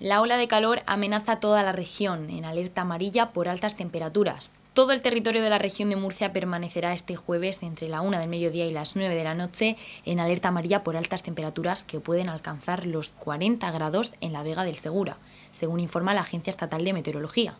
La 0.00 0.22
ola 0.22 0.38
de 0.38 0.48
calor 0.48 0.80
amenaza 0.86 1.38
toda 1.38 1.62
la 1.62 1.72
región, 1.72 2.30
en 2.30 2.46
alerta 2.46 2.80
amarilla 2.80 3.32
por 3.32 3.46
altas 3.46 3.76
temperaturas. 3.76 4.50
Todo 4.74 4.92
el 4.92 5.02
territorio 5.02 5.42
de 5.42 5.50
la 5.50 5.58
región 5.58 5.90
de 5.90 5.96
Murcia 5.96 6.32
permanecerá 6.32 6.94
este 6.94 7.14
jueves 7.14 7.62
entre 7.62 7.90
la 7.90 8.00
1 8.00 8.18
del 8.18 8.28
mediodía 8.28 8.64
y 8.64 8.72
las 8.72 8.96
9 8.96 9.14
de 9.14 9.24
la 9.24 9.34
noche 9.34 9.76
en 10.06 10.18
alerta 10.18 10.48
amarilla 10.48 10.82
por 10.82 10.96
altas 10.96 11.22
temperaturas 11.22 11.84
que 11.84 12.00
pueden 12.00 12.30
alcanzar 12.30 12.86
los 12.86 13.10
40 13.10 13.70
grados 13.70 14.14
en 14.22 14.32
la 14.32 14.42
Vega 14.42 14.64
del 14.64 14.78
Segura, 14.78 15.18
según 15.52 15.78
informa 15.78 16.14
la 16.14 16.22
Agencia 16.22 16.50
Estatal 16.50 16.84
de 16.84 16.94
Meteorología. 16.94 17.54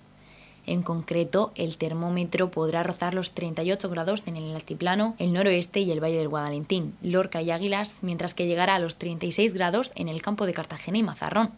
En 0.65 0.83
concreto, 0.83 1.53
el 1.55 1.77
termómetro 1.77 2.51
podrá 2.51 2.83
rozar 2.83 3.13
los 3.13 3.33
38 3.33 3.91
grados 3.91 4.23
en 4.27 4.37
el 4.37 4.55
altiplano, 4.55 5.15
el 5.19 5.35
noroeste 5.35 5.81
y 5.81 5.91
el 5.91 6.03
Valle 6.03 6.17
del 6.17 6.29
Guadalentín, 6.29 6.95
Lorca 7.03 7.43
y 7.43 7.51
Águilas, 7.51 7.93
mientras 8.01 8.33
que 8.33 8.47
llegará 8.47 8.77
a 8.77 8.79
los 8.79 8.97
36 8.97 9.53
grados 9.53 9.93
en 9.97 10.09
el 10.09 10.23
campo 10.23 10.47
de 10.47 10.55
Cartagena 10.55 10.97
y 10.97 11.03
Mazarrón. 11.03 11.51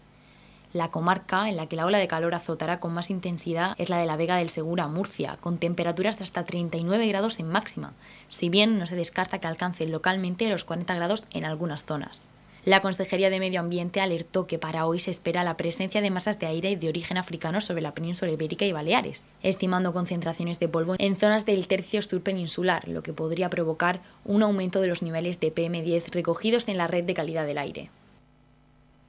La 0.75 0.91
comarca 0.91 1.49
en 1.49 1.57
la 1.57 1.69
que 1.69 1.77
la 1.77 1.87
ola 1.87 1.99
de 1.99 2.09
calor 2.09 2.35
azotará 2.35 2.81
con 2.81 2.93
más 2.93 3.09
intensidad 3.09 3.77
es 3.79 3.91
la 3.91 3.99
de 3.99 4.07
la 4.07 4.17
Vega 4.17 4.39
del 4.39 4.51
Segura, 4.51 4.89
Murcia, 4.89 5.39
con 5.41 5.59
temperaturas 5.59 6.19
de 6.19 6.25
hasta 6.25 6.45
39 6.45 7.07
grados 7.07 7.39
en 7.39 7.49
máxima, 7.49 7.93
si 8.27 8.49
bien 8.49 8.77
no 8.81 8.87
se 8.87 8.97
descarta 8.97 9.39
que 9.39 9.47
alcance 9.47 9.87
localmente 9.87 10.49
los 10.49 10.65
40 10.65 10.93
grados 10.97 11.23
en 11.31 11.45
algunas 11.45 11.85
zonas. 11.85 12.27
La 12.65 12.83
Consejería 12.83 13.31
de 13.31 13.39
Medio 13.39 13.61
Ambiente 13.61 14.01
alertó 14.01 14.49
que 14.49 14.59
para 14.59 14.87
hoy 14.87 14.99
se 14.99 15.13
espera 15.13 15.45
la 15.45 15.57
presencia 15.57 16.01
de 16.01 16.11
masas 16.11 16.41
de 16.41 16.47
aire 16.47 16.75
de 16.75 16.89
origen 16.89 17.19
africano 17.19 17.61
sobre 17.61 17.81
la 17.81 17.95
península 17.95 18.33
ibérica 18.33 18.65
y 18.65 18.73
Baleares, 18.73 19.23
estimando 19.45 19.93
concentraciones 19.93 20.59
de 20.59 20.67
polvo 20.67 20.97
en 20.99 21.15
zonas 21.15 21.47
del 21.47 21.69
tercio 21.69 22.03
sur 22.03 22.21
peninsular, 22.21 22.89
lo 22.89 23.05
que 23.05 23.13
podría 23.13 23.49
provocar 23.49 24.01
un 24.25 24.43
aumento 24.43 24.81
de 24.81 24.89
los 24.89 25.03
niveles 25.03 25.39
de 25.39 25.55
PM10 25.55 26.11
recogidos 26.11 26.67
en 26.67 26.79
la 26.79 26.89
red 26.89 27.05
de 27.05 27.15
calidad 27.15 27.47
del 27.47 27.59
aire. 27.59 27.91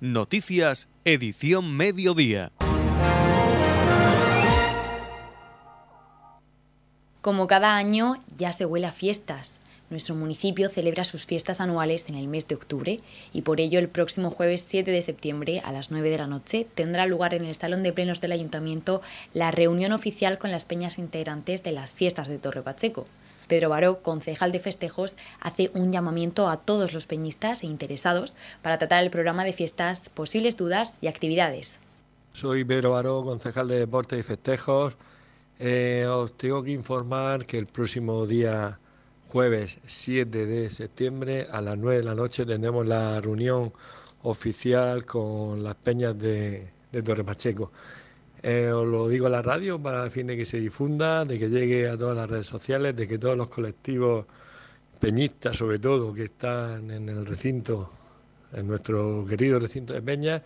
Noticias, 0.02 0.90
edición 1.06 1.72
mediodía. 1.72 2.52
Como 7.22 7.48
cada 7.48 7.78
año, 7.78 8.22
ya 8.38 8.52
se 8.52 8.66
huele 8.66 8.88
a 8.88 8.92
fiestas. 8.92 9.60
Nuestro 9.90 10.14
municipio 10.16 10.68
celebra 10.68 11.06
sus 11.06 11.26
fiestas 11.26 11.62
anuales 11.62 12.06
en 12.10 12.16
el 12.16 12.28
mes 12.28 12.46
de 12.50 12.56
octubre 12.56 13.00
y 13.32 13.44
por 13.44 13.62
ello 13.62 13.80
el 13.80 13.88
próximo 13.88 14.32
jueves 14.32 14.66
7 14.68 14.92
de 14.92 15.02
septiembre 15.02 15.62
a 15.64 15.72
las 15.72 15.92
9 15.92 16.10
de 16.10 16.18
la 16.18 16.28
noche 16.28 16.68
tendrá 16.76 17.06
lugar 17.06 17.34
en 17.34 17.46
el 17.46 17.56
Salón 17.56 17.82
de 17.82 17.94
Plenos 17.94 18.20
del 18.20 18.34
Ayuntamiento 18.34 19.02
la 19.34 19.52
reunión 19.52 19.94
oficial 19.94 20.38
con 20.38 20.52
las 20.52 20.66
peñas 20.66 20.98
integrantes 20.98 21.64
de 21.64 21.72
las 21.72 21.94
fiestas 21.94 22.28
de 22.28 22.38
Torre 22.38 22.64
Pacheco. 22.64 23.08
Pedro 23.48 23.70
Baró, 23.70 24.02
concejal 24.02 24.52
de 24.52 24.60
festejos, 24.60 25.16
hace 25.40 25.72
un 25.74 25.92
llamamiento 25.92 26.50
a 26.50 26.58
todos 26.58 26.94
los 26.94 27.06
peñistas 27.06 27.64
e 27.64 27.68
interesados 27.68 28.34
para 28.62 28.78
tratar 28.78 29.04
el 29.04 29.10
programa 29.10 29.44
de 29.44 29.54
fiestas, 29.54 30.10
posibles 30.10 30.58
dudas 30.58 30.98
y 31.02 31.08
actividades. 31.08 31.80
Soy 32.34 32.66
Pedro 32.66 32.92
Baró, 32.92 33.24
concejal 33.24 33.68
de 33.68 33.80
deportes 33.80 34.20
y 34.20 34.24
festejos. 34.24 34.98
Eh, 35.58 36.06
os 36.10 36.34
tengo 36.38 36.64
que 36.64 36.72
informar 36.72 37.46
que 37.46 37.58
el 37.58 37.66
próximo 37.66 38.26
día 38.26 38.78
jueves 39.30 39.80
7 39.86 40.46
de 40.46 40.70
septiembre 40.70 41.48
a 41.50 41.62
las 41.62 41.78
9 41.78 41.98
de 41.98 42.04
la 42.04 42.16
noche 42.16 42.46
tendremos 42.46 42.86
la 42.86 43.22
reunión 43.22 43.72
oficial 44.24 45.06
con 45.06 45.64
las 45.64 45.76
peñas 45.76 46.18
de, 46.18 46.68
de 46.92 47.02
Torre 47.02 47.24
Pacheco. 47.24 47.72
Eh, 48.44 48.72
os 48.72 48.86
lo 48.86 49.08
digo 49.08 49.26
en 49.26 49.32
la 49.32 49.42
radio 49.42 49.82
para 49.82 50.04
el 50.04 50.12
fin 50.12 50.28
de 50.28 50.38
que 50.38 50.46
se 50.46 50.60
difunda, 50.60 51.26
de 51.26 51.40
que 51.40 51.50
llegue 51.50 51.90
a 51.90 51.98
todas 51.98 52.16
las 52.16 52.30
redes 52.30 52.48
sociales, 52.48 52.96
de 52.96 53.08
que 53.08 53.18
todos 53.18 53.38
los 53.38 53.50
colectivos 53.50 54.26
peñistas, 55.00 55.58
sobre 55.58 55.80
todo, 55.80 56.14
que 56.14 56.26
están 56.26 56.92
en 56.92 57.10
el 57.10 57.26
recinto, 57.26 57.92
en 58.54 58.68
nuestro 58.68 59.26
querido 59.28 59.60
recinto 59.60 59.94
de 59.94 60.02
Peña, 60.02 60.42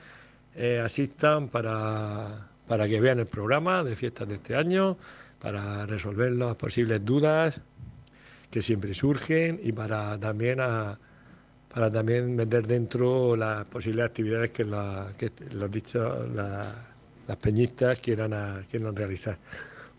eh, 0.55 0.81
asistan 0.83 1.49
para, 1.49 2.47
para 2.67 2.87
que 2.87 2.99
vean 2.99 3.19
el 3.19 3.27
programa 3.27 3.83
de 3.83 3.95
fiestas 3.95 4.27
de 4.27 4.35
este 4.35 4.55
año, 4.55 4.97
para 5.39 5.85
resolver 5.85 6.31
las 6.33 6.55
posibles 6.55 7.03
dudas 7.03 7.61
que 8.51 8.61
siempre 8.61 8.93
surgen 8.93 9.59
y 9.63 9.71
para 9.71 10.19
también 10.19 10.59
para 11.73 11.91
también 11.91 12.35
meter 12.35 12.65
dentro 12.65 13.35
las 13.35 13.65
posibles 13.65 14.05
actividades 14.05 14.51
que, 14.51 14.65
la, 14.65 15.13
que 15.17 15.31
los 15.53 15.69
dicho, 15.69 16.27
la, 16.33 16.63
las 17.29 17.37
peñistas 17.37 17.99
quieran, 17.99 18.65
quieran 18.71 18.95
realizar. 18.95 19.37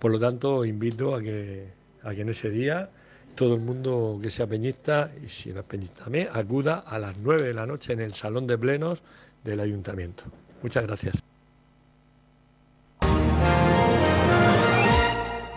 Por 0.01 0.11
lo 0.11 0.19
tanto, 0.19 0.65
invito 0.65 1.15
a 1.15 1.23
que, 1.23 1.69
a 2.03 2.13
que 2.13 2.23
en 2.23 2.29
ese 2.29 2.51
día 2.51 2.91
todo 3.37 3.55
el 3.55 3.61
mundo 3.61 4.19
que 4.21 4.31
sea 4.31 4.49
peñista, 4.49 5.13
y 5.25 5.29
si 5.29 5.53
no 5.53 5.61
es 5.61 5.67
peñista 5.67 6.03
también, 6.05 6.29
acuda 6.33 6.81
a 6.81 6.99
las 6.99 7.17
9 7.19 7.43
de 7.43 7.55
la 7.55 7.67
noche 7.67 7.93
en 7.93 8.01
el 8.01 8.15
Salón 8.15 8.49
de 8.49 8.59
Plenos 8.59 9.03
del 9.45 9.61
Ayuntamiento. 9.61 10.25
Muchas 10.61 10.85
gracias. 10.85 11.23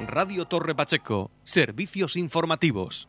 Radio 0.05 0.45
Torre 0.45 0.75
Pacheco, 0.75 1.31
servicios 1.43 2.17
informativos. 2.17 3.07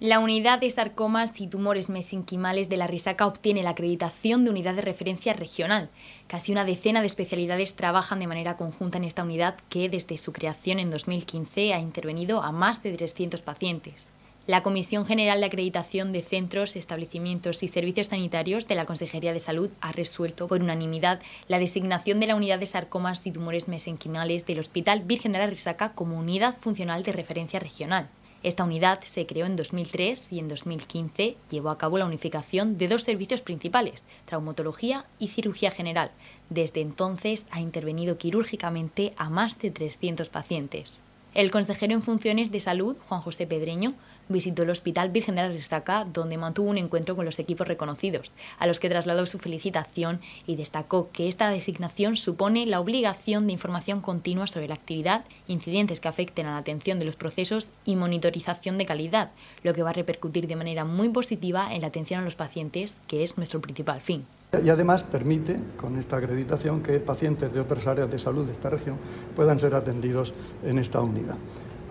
La 0.00 0.18
unidad 0.18 0.58
de 0.58 0.68
sarcomas 0.72 1.40
y 1.40 1.46
tumores 1.46 1.88
mesenquimales 1.88 2.68
de 2.68 2.76
la 2.76 2.88
Risaca 2.88 3.28
obtiene 3.28 3.62
la 3.62 3.70
acreditación 3.70 4.44
de 4.44 4.50
unidad 4.50 4.74
de 4.74 4.82
referencia 4.82 5.34
regional. 5.34 5.88
Casi 6.26 6.50
una 6.50 6.64
decena 6.64 7.00
de 7.00 7.06
especialidades 7.06 7.76
trabajan 7.76 8.18
de 8.18 8.26
manera 8.26 8.56
conjunta 8.56 8.98
en 8.98 9.04
esta 9.04 9.22
unidad 9.22 9.54
que 9.68 9.88
desde 9.88 10.18
su 10.18 10.32
creación 10.32 10.80
en 10.80 10.90
2015 10.90 11.74
ha 11.74 11.78
intervenido 11.78 12.42
a 12.42 12.50
más 12.50 12.82
de 12.82 12.92
300 12.92 13.40
pacientes. 13.42 14.10
La 14.48 14.64
Comisión 14.64 15.06
General 15.06 15.38
de 15.38 15.46
Acreditación 15.46 16.12
de 16.12 16.22
Centros, 16.22 16.74
Establecimientos 16.74 17.62
y 17.62 17.68
Servicios 17.68 18.08
Sanitarios 18.08 18.66
de 18.66 18.74
la 18.74 18.86
Consejería 18.86 19.32
de 19.32 19.40
Salud 19.40 19.70
ha 19.80 19.92
resuelto 19.92 20.48
por 20.48 20.60
unanimidad 20.60 21.20
la 21.46 21.60
designación 21.60 22.18
de 22.18 22.26
la 22.26 22.34
unidad 22.34 22.58
de 22.58 22.66
sarcomas 22.66 23.24
y 23.28 23.30
tumores 23.30 23.68
mesenquimales 23.68 24.44
del 24.44 24.58
Hospital 24.58 25.00
Virgen 25.04 25.32
de 25.32 25.38
la 25.38 25.46
Risaca 25.46 25.92
como 25.92 26.18
unidad 26.18 26.56
funcional 26.58 27.04
de 27.04 27.12
referencia 27.12 27.60
regional. 27.60 28.08
Esta 28.44 28.62
unidad 28.62 29.00
se 29.04 29.24
creó 29.24 29.46
en 29.46 29.56
2003 29.56 30.30
y 30.34 30.38
en 30.38 30.48
2015 30.48 31.38
llevó 31.50 31.70
a 31.70 31.78
cabo 31.78 31.96
la 31.96 32.04
unificación 32.04 32.76
de 32.76 32.88
dos 32.88 33.00
servicios 33.00 33.40
principales, 33.40 34.04
traumatología 34.26 35.06
y 35.18 35.28
cirugía 35.28 35.70
general. 35.70 36.10
Desde 36.50 36.82
entonces 36.82 37.46
ha 37.50 37.62
intervenido 37.62 38.18
quirúrgicamente 38.18 39.14
a 39.16 39.30
más 39.30 39.58
de 39.60 39.70
300 39.70 40.28
pacientes. 40.28 41.00
El 41.32 41.50
consejero 41.50 41.94
en 41.94 42.02
funciones 42.02 42.52
de 42.52 42.60
salud, 42.60 42.96
Juan 43.08 43.22
José 43.22 43.46
Pedreño, 43.46 43.94
visitó 44.28 44.62
el 44.62 44.70
Hospital 44.70 45.10
Virgen 45.10 45.36
de 45.36 45.42
la 45.42 45.48
Risaca, 45.48 46.04
donde 46.04 46.38
mantuvo 46.38 46.70
un 46.70 46.78
encuentro 46.78 47.16
con 47.16 47.24
los 47.24 47.38
equipos 47.38 47.68
reconocidos, 47.68 48.32
a 48.58 48.66
los 48.66 48.80
que 48.80 48.88
trasladó 48.88 49.26
su 49.26 49.38
felicitación 49.38 50.20
y 50.46 50.56
destacó 50.56 51.10
que 51.12 51.28
esta 51.28 51.50
designación 51.50 52.16
supone 52.16 52.66
la 52.66 52.80
obligación 52.80 53.46
de 53.46 53.52
información 53.52 54.00
continua 54.00 54.46
sobre 54.46 54.68
la 54.68 54.74
actividad, 54.74 55.24
incidentes 55.48 56.00
que 56.00 56.08
afecten 56.08 56.46
a 56.46 56.52
la 56.52 56.58
atención 56.58 56.98
de 56.98 57.04
los 57.04 57.16
procesos 57.16 57.72
y 57.84 57.96
monitorización 57.96 58.78
de 58.78 58.86
calidad, 58.86 59.30
lo 59.62 59.74
que 59.74 59.82
va 59.82 59.90
a 59.90 59.94
repercutir 59.94 60.46
de 60.46 60.56
manera 60.56 60.84
muy 60.84 61.08
positiva 61.08 61.74
en 61.74 61.82
la 61.82 61.88
atención 61.88 62.20
a 62.20 62.24
los 62.24 62.36
pacientes, 62.36 63.00
que 63.06 63.22
es 63.22 63.36
nuestro 63.36 63.60
principal 63.60 64.00
fin. 64.00 64.24
Y 64.62 64.70
además 64.70 65.02
permite, 65.02 65.56
con 65.76 65.98
esta 65.98 66.16
acreditación, 66.16 66.82
que 66.82 67.00
pacientes 67.00 67.52
de 67.52 67.60
otras 67.60 67.86
áreas 67.86 68.10
de 68.10 68.18
salud 68.18 68.46
de 68.46 68.52
esta 68.52 68.70
región 68.70 68.98
puedan 69.34 69.58
ser 69.58 69.74
atendidos 69.74 70.32
en 70.64 70.78
esta 70.78 71.00
unidad. 71.00 71.36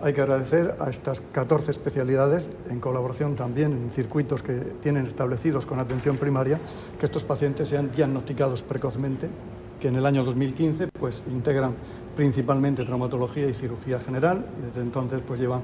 Hay 0.02 0.12
que 0.12 0.20
agradecer 0.20 0.76
a 0.80 0.90
estas 0.90 1.22
14 1.32 1.70
especialidades, 1.70 2.50
en 2.68 2.80
colaboración 2.80 3.36
también 3.36 3.72
en 3.72 3.90
circuitos 3.90 4.42
que 4.42 4.54
tienen 4.82 5.06
establecidos 5.06 5.66
con 5.66 5.78
atención 5.78 6.16
primaria, 6.16 6.58
que 6.98 7.06
estos 7.06 7.24
pacientes 7.24 7.68
sean 7.68 7.90
diagnosticados 7.90 8.62
precozmente, 8.62 9.28
que 9.80 9.88
en 9.88 9.96
el 9.96 10.06
año 10.06 10.24
2015 10.24 10.88
pues, 10.88 11.22
integran 11.30 11.74
principalmente 12.16 12.84
traumatología 12.84 13.48
y 13.48 13.54
cirugía 13.54 14.00
general, 14.00 14.44
y 14.58 14.66
desde 14.66 14.82
entonces 14.82 15.20
pues, 15.26 15.40
llevan 15.40 15.62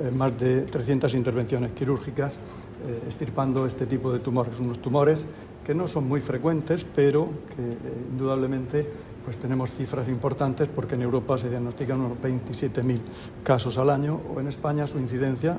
eh, 0.00 0.10
más 0.10 0.38
de 0.38 0.62
300 0.62 1.12
intervenciones 1.14 1.72
quirúrgicas 1.72 2.34
eh, 2.34 3.08
estirpando 3.08 3.66
este 3.66 3.86
tipo 3.86 4.12
de 4.12 4.20
tumores, 4.20 4.58
unos 4.60 4.80
tumores 4.80 5.26
que 5.64 5.74
no 5.74 5.86
son 5.86 6.08
muy 6.08 6.20
frecuentes, 6.20 6.84
pero 6.94 7.26
que 7.54 7.62
eh, 7.62 7.76
indudablemente 8.12 8.86
pues 9.24 9.36
tenemos 9.36 9.72
cifras 9.72 10.08
importantes 10.08 10.68
porque 10.68 10.94
en 10.94 11.02
Europa 11.02 11.38
se 11.38 11.48
diagnostican 11.48 12.00
unos 12.00 12.18
27.000 12.18 13.00
casos 13.42 13.78
al 13.78 13.90
año 13.90 14.20
o 14.34 14.40
en 14.40 14.48
España 14.48 14.86
su 14.86 14.98
incidencia 14.98 15.58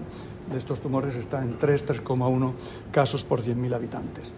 de 0.51 0.57
estos 0.57 0.81
tumores 0.81 1.15
está 1.15 1.41
en 1.41 1.57
3-3,1 1.59 2.53
casos 2.91 3.23
por 3.23 3.41
100.000 3.41 3.75
habitantes. 3.75 4.33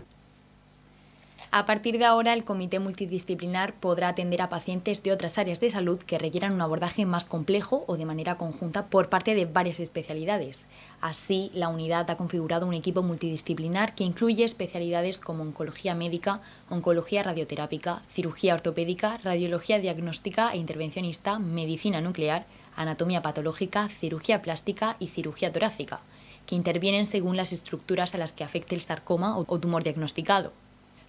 A 1.56 1.68
partir 1.68 2.00
de 2.00 2.06
ahora, 2.06 2.34
el 2.34 2.46
comité 2.46 2.80
multidisciplinar 2.80 3.76
podrá 3.76 4.10
atender 4.10 4.42
a 4.42 4.50
pacientes 4.50 5.04
de 5.04 5.12
otras 5.12 5.38
áreas 5.38 5.60
de 5.60 5.70
salud 5.70 6.00
que 6.00 6.18
requieran 6.18 6.52
un 6.52 6.62
abordaje 6.62 7.06
más 7.06 7.26
complejo 7.26 7.84
o 7.86 7.96
de 7.96 8.06
manera 8.06 8.40
conjunta 8.40 8.88
por 8.88 9.08
parte 9.10 9.36
de 9.36 9.46
varias 9.46 9.80
especialidades. 9.80 10.66
Así, 11.00 11.52
la 11.54 11.68
unidad 11.68 12.10
ha 12.10 12.18
configurado 12.18 12.66
un 12.66 12.74
equipo 12.74 13.04
multidisciplinar 13.04 13.94
que 13.94 14.04
incluye 14.04 14.44
especialidades 14.44 15.20
como 15.20 15.44
oncología 15.44 15.94
médica, 15.94 16.42
oncología 16.72 17.22
radioterápica, 17.22 18.02
cirugía 18.10 18.56
ortopédica, 18.56 19.18
radiología 19.18 19.78
diagnóstica 19.78 20.54
e 20.54 20.58
intervencionista, 20.58 21.38
medicina 21.38 22.02
nuclear, 22.02 22.48
anatomía 22.76 23.22
patológica, 23.22 23.90
cirugía 23.90 24.42
plástica 24.42 24.96
y 24.98 25.10
cirugía 25.10 25.52
torácica, 25.52 26.00
que 26.48 26.56
intervienen 26.56 27.06
según 27.06 27.38
las 27.38 27.54
estructuras 27.54 28.16
a 28.16 28.18
las 28.18 28.32
que 28.32 28.44
afecte 28.44 28.74
el 28.74 28.82
sarcoma 28.82 29.38
o 29.38 29.60
tumor 29.60 29.84
diagnosticado. 29.84 30.52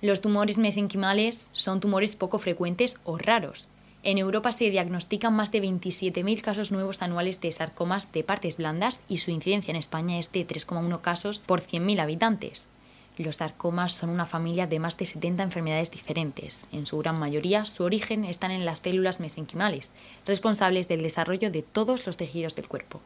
Los 0.05 0.21
tumores 0.21 0.59
mesenquimales 0.59 1.49
son 1.53 1.81
tumores 1.81 2.15
poco 2.15 2.39
frecuentes 2.39 2.99
o 3.05 3.17
raros. 3.17 3.69
En 4.03 4.19
Europa 4.19 4.53
se 4.53 4.69
diagnostican 4.69 5.33
más 5.33 5.51
de 5.51 5.63
27.000 5.63 6.43
casos 6.43 6.73
nuevos 6.73 7.01
anuales 7.01 7.41
de 7.41 7.51
sarcomas 7.51 8.13
de 8.13 8.23
partes 8.23 8.59
blandas 8.59 9.01
y 9.09 9.17
su 9.17 9.31
incidencia 9.31 9.71
en 9.71 9.79
España 9.79 10.19
es 10.19 10.31
de 10.31 10.47
3,1 10.47 11.01
casos 11.01 11.39
por 11.39 11.63
100.000 11.63 12.01
habitantes. 12.01 12.69
Los 13.17 13.37
sarcomas 13.37 13.93
son 13.93 14.11
una 14.11 14.27
familia 14.27 14.67
de 14.67 14.79
más 14.79 14.99
de 14.99 15.07
70 15.07 15.43
enfermedades 15.43 15.91
diferentes. 15.91 16.69
En 16.71 16.85
su 16.85 16.99
gran 16.99 17.19
mayoría, 17.19 17.65
su 17.65 17.83
origen 17.83 18.27
está 18.27 18.53
en 18.53 18.67
las 18.67 18.81
células 18.81 19.21
mesenquimales, 19.21 19.91
responsables 20.27 20.87
del 20.87 21.01
desarrollo 21.01 21.51
de 21.51 21.63
todos 21.63 22.07
los 22.07 22.19
tejidos 22.19 22.55
del 22.55 22.69
cuerpo. 22.69 23.01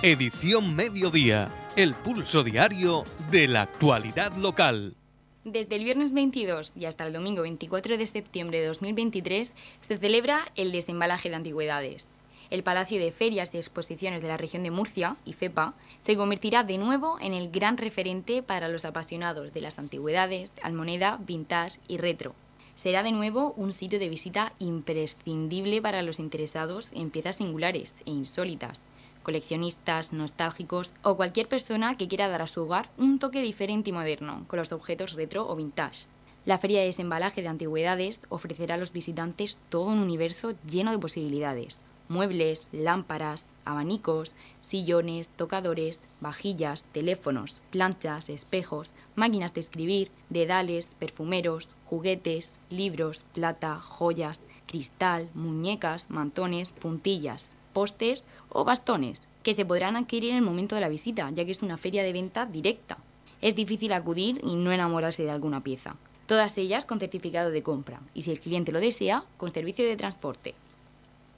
Edición 0.00 0.76
Mediodía, 0.76 1.52
el 1.74 1.92
pulso 1.92 2.44
diario 2.44 3.02
de 3.32 3.48
la 3.48 3.62
actualidad 3.62 4.32
local. 4.36 4.94
Desde 5.42 5.74
el 5.74 5.82
viernes 5.82 6.12
22 6.12 6.72
y 6.76 6.84
hasta 6.84 7.04
el 7.04 7.12
domingo 7.12 7.42
24 7.42 7.98
de 7.98 8.06
septiembre 8.06 8.60
de 8.60 8.68
2023 8.68 9.52
se 9.80 9.98
celebra 9.98 10.52
el 10.54 10.70
desembalaje 10.70 11.30
de 11.30 11.34
antigüedades. 11.34 12.06
El 12.50 12.62
Palacio 12.62 13.00
de 13.00 13.10
Ferias 13.10 13.52
y 13.52 13.56
Exposiciones 13.56 14.22
de 14.22 14.28
la 14.28 14.36
región 14.36 14.62
de 14.62 14.70
Murcia, 14.70 15.16
IFEPA, 15.24 15.74
se 16.00 16.14
convertirá 16.14 16.62
de 16.62 16.78
nuevo 16.78 17.18
en 17.20 17.34
el 17.34 17.50
gran 17.50 17.76
referente 17.76 18.44
para 18.44 18.68
los 18.68 18.84
apasionados 18.84 19.52
de 19.52 19.62
las 19.62 19.80
antigüedades, 19.80 20.52
almoneda, 20.62 21.18
vintage 21.26 21.80
y 21.88 21.96
retro. 21.96 22.36
Será 22.76 23.02
de 23.02 23.10
nuevo 23.10 23.52
un 23.56 23.72
sitio 23.72 23.98
de 23.98 24.08
visita 24.08 24.52
imprescindible 24.60 25.82
para 25.82 26.02
los 26.02 26.20
interesados 26.20 26.92
en 26.94 27.10
piezas 27.10 27.34
singulares 27.34 27.96
e 28.06 28.12
insólitas, 28.12 28.80
coleccionistas, 29.28 30.14
nostálgicos 30.14 30.90
o 31.02 31.14
cualquier 31.14 31.48
persona 31.48 31.98
que 31.98 32.08
quiera 32.08 32.28
dar 32.28 32.40
a 32.40 32.46
su 32.46 32.62
hogar 32.62 32.88
un 32.96 33.18
toque 33.18 33.42
diferente 33.42 33.90
y 33.90 33.92
moderno 33.92 34.44
con 34.46 34.58
los 34.58 34.72
objetos 34.72 35.12
retro 35.12 35.46
o 35.46 35.54
vintage. 35.54 36.06
La 36.46 36.56
feria 36.56 36.80
de 36.80 36.86
desembalaje 36.86 37.42
de 37.42 37.48
antigüedades 37.48 38.22
ofrecerá 38.30 38.76
a 38.76 38.78
los 38.78 38.90
visitantes 38.90 39.58
todo 39.68 39.82
un 39.82 39.98
universo 39.98 40.54
lleno 40.66 40.92
de 40.92 40.98
posibilidades. 40.98 41.84
Muebles, 42.08 42.68
lámparas, 42.72 43.50
abanicos, 43.66 44.32
sillones, 44.62 45.28
tocadores, 45.28 46.00
vajillas, 46.22 46.82
teléfonos, 46.92 47.60
planchas, 47.70 48.30
espejos, 48.30 48.94
máquinas 49.14 49.52
de 49.52 49.60
escribir, 49.60 50.10
dedales, 50.30 50.88
perfumeros, 50.98 51.68
juguetes, 51.84 52.54
libros, 52.70 53.24
plata, 53.34 53.78
joyas, 53.78 54.40
cristal, 54.66 55.28
muñecas, 55.34 56.08
mantones, 56.08 56.70
puntillas, 56.70 57.52
postes 57.78 58.26
o 58.48 58.64
bastones, 58.64 59.22
que 59.44 59.54
se 59.54 59.64
podrán 59.64 59.94
adquirir 59.94 60.30
en 60.30 60.38
el 60.38 60.42
momento 60.42 60.74
de 60.74 60.80
la 60.80 60.88
visita, 60.88 61.30
ya 61.30 61.44
que 61.44 61.52
es 61.52 61.62
una 61.62 61.76
feria 61.76 62.02
de 62.02 62.12
venta 62.12 62.44
directa. 62.44 62.98
Es 63.40 63.54
difícil 63.54 63.92
acudir 63.92 64.40
y 64.42 64.56
no 64.56 64.72
enamorarse 64.72 65.22
de 65.22 65.30
alguna 65.30 65.60
pieza. 65.60 65.94
Todas 66.26 66.58
ellas 66.58 66.86
con 66.86 66.98
certificado 66.98 67.52
de 67.52 67.62
compra 67.62 68.00
y, 68.14 68.22
si 68.22 68.32
el 68.32 68.40
cliente 68.40 68.72
lo 68.72 68.80
desea, 68.80 69.22
con 69.36 69.52
servicio 69.52 69.86
de 69.86 69.96
transporte. 69.96 70.56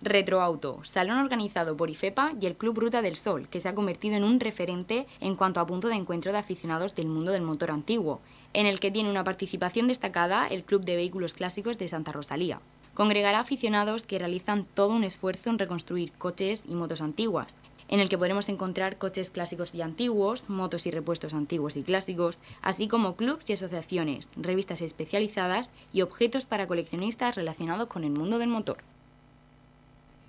Retroauto, 0.00 0.80
salón 0.82 1.18
organizado 1.18 1.76
por 1.76 1.90
IFEPA 1.90 2.32
y 2.40 2.47
el 2.47 2.56
Club 2.56 2.78
Ruta 2.78 3.02
del 3.02 3.16
Sol, 3.16 3.47
que 3.49 3.61
se 3.61 3.68
ha 3.68 3.75
convertido 3.75 4.16
en 4.16 4.25
un 4.25 4.40
referente 4.40 5.06
en 5.20 5.37
cuanto 5.37 5.61
a 5.61 5.66
punto 5.66 5.88
de 5.88 5.97
encuentro 5.97 6.32
de 6.32 6.38
aficionados 6.38 6.94
del 6.94 7.06
mundo 7.06 7.32
del 7.32 7.42
motor 7.42 7.70
antiguo, 7.70 8.23
en 8.54 8.64
el 8.64 8.80
que 8.80 8.90
tiene 8.90 9.11
una 9.11 9.25
participación 9.25 9.88
destacada 9.88 10.47
el 10.47 10.64
Club 10.64 10.85
de 10.85 10.97
Vehículos 10.97 11.35
Clásicos 11.35 11.76
de 11.76 11.88
Santa 11.88 12.12
Rosalía. 12.12 12.61
Congregará 13.00 13.40
aficionados 13.40 14.02
que 14.02 14.19
realizan 14.19 14.66
todo 14.75 14.90
un 14.90 15.04
esfuerzo 15.04 15.49
en 15.49 15.59
reconstruir 15.59 16.12
coches 16.12 16.64
y 16.69 16.75
motos 16.75 17.00
antiguas, 17.00 17.57
en 17.88 17.99
el 17.99 18.11
que 18.11 18.19
podremos 18.19 18.50
encontrar 18.50 18.99
coches 18.99 19.30
clásicos 19.30 19.75
y 19.75 19.80
antiguos, 19.80 20.50
motos 20.50 20.85
y 20.85 20.90
repuestos 20.90 21.33
antiguos 21.33 21.78
y 21.78 21.83
clásicos, 21.83 22.38
así 22.61 22.88
como 22.88 23.16
clubs 23.16 23.49
y 23.49 23.54
asociaciones, 23.54 24.28
revistas 24.37 24.83
especializadas 24.83 25.71
y 25.95 26.02
objetos 26.02 26.45
para 26.45 26.66
coleccionistas 26.66 27.37
relacionados 27.37 27.88
con 27.88 28.04
el 28.04 28.11
mundo 28.11 28.38
del 28.38 28.50
motor. 28.50 28.76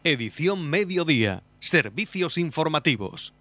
Edición 0.05 0.69
Mediodía. 0.69 1.43
Servicios 1.59 2.37
informativos. 2.37 3.33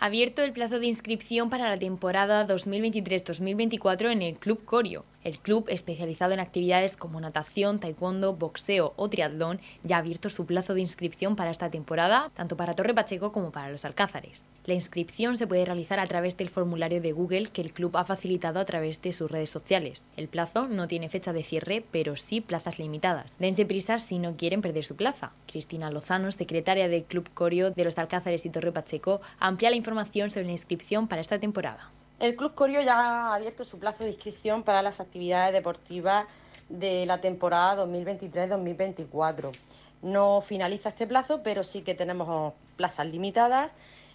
Abierto 0.00 0.42
el 0.42 0.52
plazo 0.52 0.78
de 0.78 0.86
inscripción 0.86 1.50
para 1.50 1.68
la 1.68 1.76
temporada 1.76 2.46
2023-2024 2.46 4.12
en 4.12 4.22
el 4.22 4.36
Club 4.36 4.64
Corio. 4.64 5.04
El 5.24 5.40
club, 5.40 5.66
especializado 5.68 6.32
en 6.32 6.40
actividades 6.40 6.96
como 6.96 7.20
natación, 7.20 7.80
taekwondo, 7.80 8.34
boxeo 8.34 8.92
o 8.96 9.08
triatlón, 9.08 9.60
ya 9.82 9.96
ha 9.96 9.98
abierto 9.98 10.28
su 10.28 10.46
plazo 10.46 10.74
de 10.74 10.80
inscripción 10.80 11.34
para 11.34 11.50
esta 11.50 11.70
temporada, 11.70 12.30
tanto 12.34 12.56
para 12.56 12.74
Torre 12.74 12.94
Pacheco 12.94 13.32
como 13.32 13.50
para 13.50 13.70
los 13.70 13.84
Alcázares. 13.84 14.46
La 14.64 14.74
inscripción 14.74 15.36
se 15.36 15.46
puede 15.46 15.64
realizar 15.64 15.98
a 15.98 16.06
través 16.06 16.36
del 16.36 16.50
formulario 16.50 17.00
de 17.00 17.12
Google 17.12 17.48
que 17.48 17.62
el 17.62 17.72
club 17.72 17.96
ha 17.96 18.04
facilitado 18.04 18.60
a 18.60 18.64
través 18.64 19.02
de 19.02 19.12
sus 19.12 19.30
redes 19.30 19.50
sociales. 19.50 20.04
El 20.16 20.28
plazo 20.28 20.68
no 20.68 20.86
tiene 20.86 21.08
fecha 21.08 21.32
de 21.32 21.42
cierre, 21.42 21.84
pero 21.90 22.16
sí 22.16 22.40
plazas 22.40 22.78
limitadas. 22.78 23.32
Dense 23.38 23.66
prisa 23.66 23.98
si 23.98 24.18
no 24.18 24.36
quieren 24.36 24.62
perder 24.62 24.84
su 24.84 24.94
plaza. 24.94 25.32
Cristina 25.46 25.90
Lozano, 25.90 26.30
secretaria 26.30 26.88
del 26.88 27.04
Club 27.04 27.28
Corio 27.34 27.70
de 27.70 27.84
los 27.84 27.98
Alcázares 27.98 28.46
y 28.46 28.50
Torre 28.50 28.72
Pacheco, 28.72 29.20
amplía 29.40 29.70
la 29.70 29.76
información 29.76 30.30
sobre 30.30 30.46
la 30.46 30.52
inscripción 30.52 31.08
para 31.08 31.22
esta 31.22 31.38
temporada. 31.38 31.90
El 32.20 32.34
Club 32.34 32.54
Corio 32.54 32.82
ya 32.82 32.98
ha 32.98 33.34
abierto 33.36 33.64
su 33.64 33.78
plazo 33.78 34.02
de 34.02 34.10
inscripción 34.10 34.64
para 34.64 34.82
las 34.82 34.98
actividades 34.98 35.52
deportivas 35.52 36.26
de 36.68 37.06
la 37.06 37.20
temporada 37.20 37.86
2023-2024. 37.86 39.52
No 40.02 40.40
finaliza 40.40 40.88
este 40.88 41.06
plazo, 41.06 41.42
pero 41.44 41.62
sí 41.62 41.82
que 41.82 41.94
tenemos 41.94 42.54
plazas 42.76 43.06
limitadas 43.06 43.70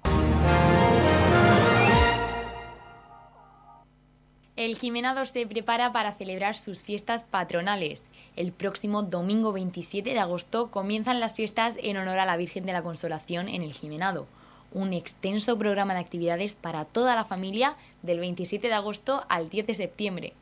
El 4.55 4.77
Jimenado 4.77 5.25
se 5.25 5.47
prepara 5.47 5.93
para 5.93 6.13
celebrar 6.13 6.55
sus 6.55 6.83
fiestas 6.83 7.23
patronales. 7.23 8.03
El 8.35 8.51
próximo 8.51 9.03
domingo 9.03 9.53
27 9.53 10.09
de 10.11 10.19
agosto 10.19 10.69
comienzan 10.69 11.21
las 11.21 11.33
fiestas 11.33 11.77
en 11.81 11.97
honor 11.97 12.19
a 12.19 12.25
la 12.25 12.37
Virgen 12.37 12.65
de 12.65 12.73
la 12.73 12.83
Consolación 12.83 13.47
en 13.47 13.63
el 13.63 13.73
Jimenado 13.73 14.27
un 14.73 14.93
extenso 14.93 15.57
programa 15.57 15.93
de 15.93 15.99
actividades 15.99 16.55
para 16.55 16.85
toda 16.85 17.15
la 17.15 17.25
familia 17.25 17.75
del 18.01 18.19
27 18.19 18.67
de 18.67 18.73
agosto 18.73 19.23
al 19.29 19.49
10 19.49 19.67
de 19.67 19.75
septiembre. 19.75 20.33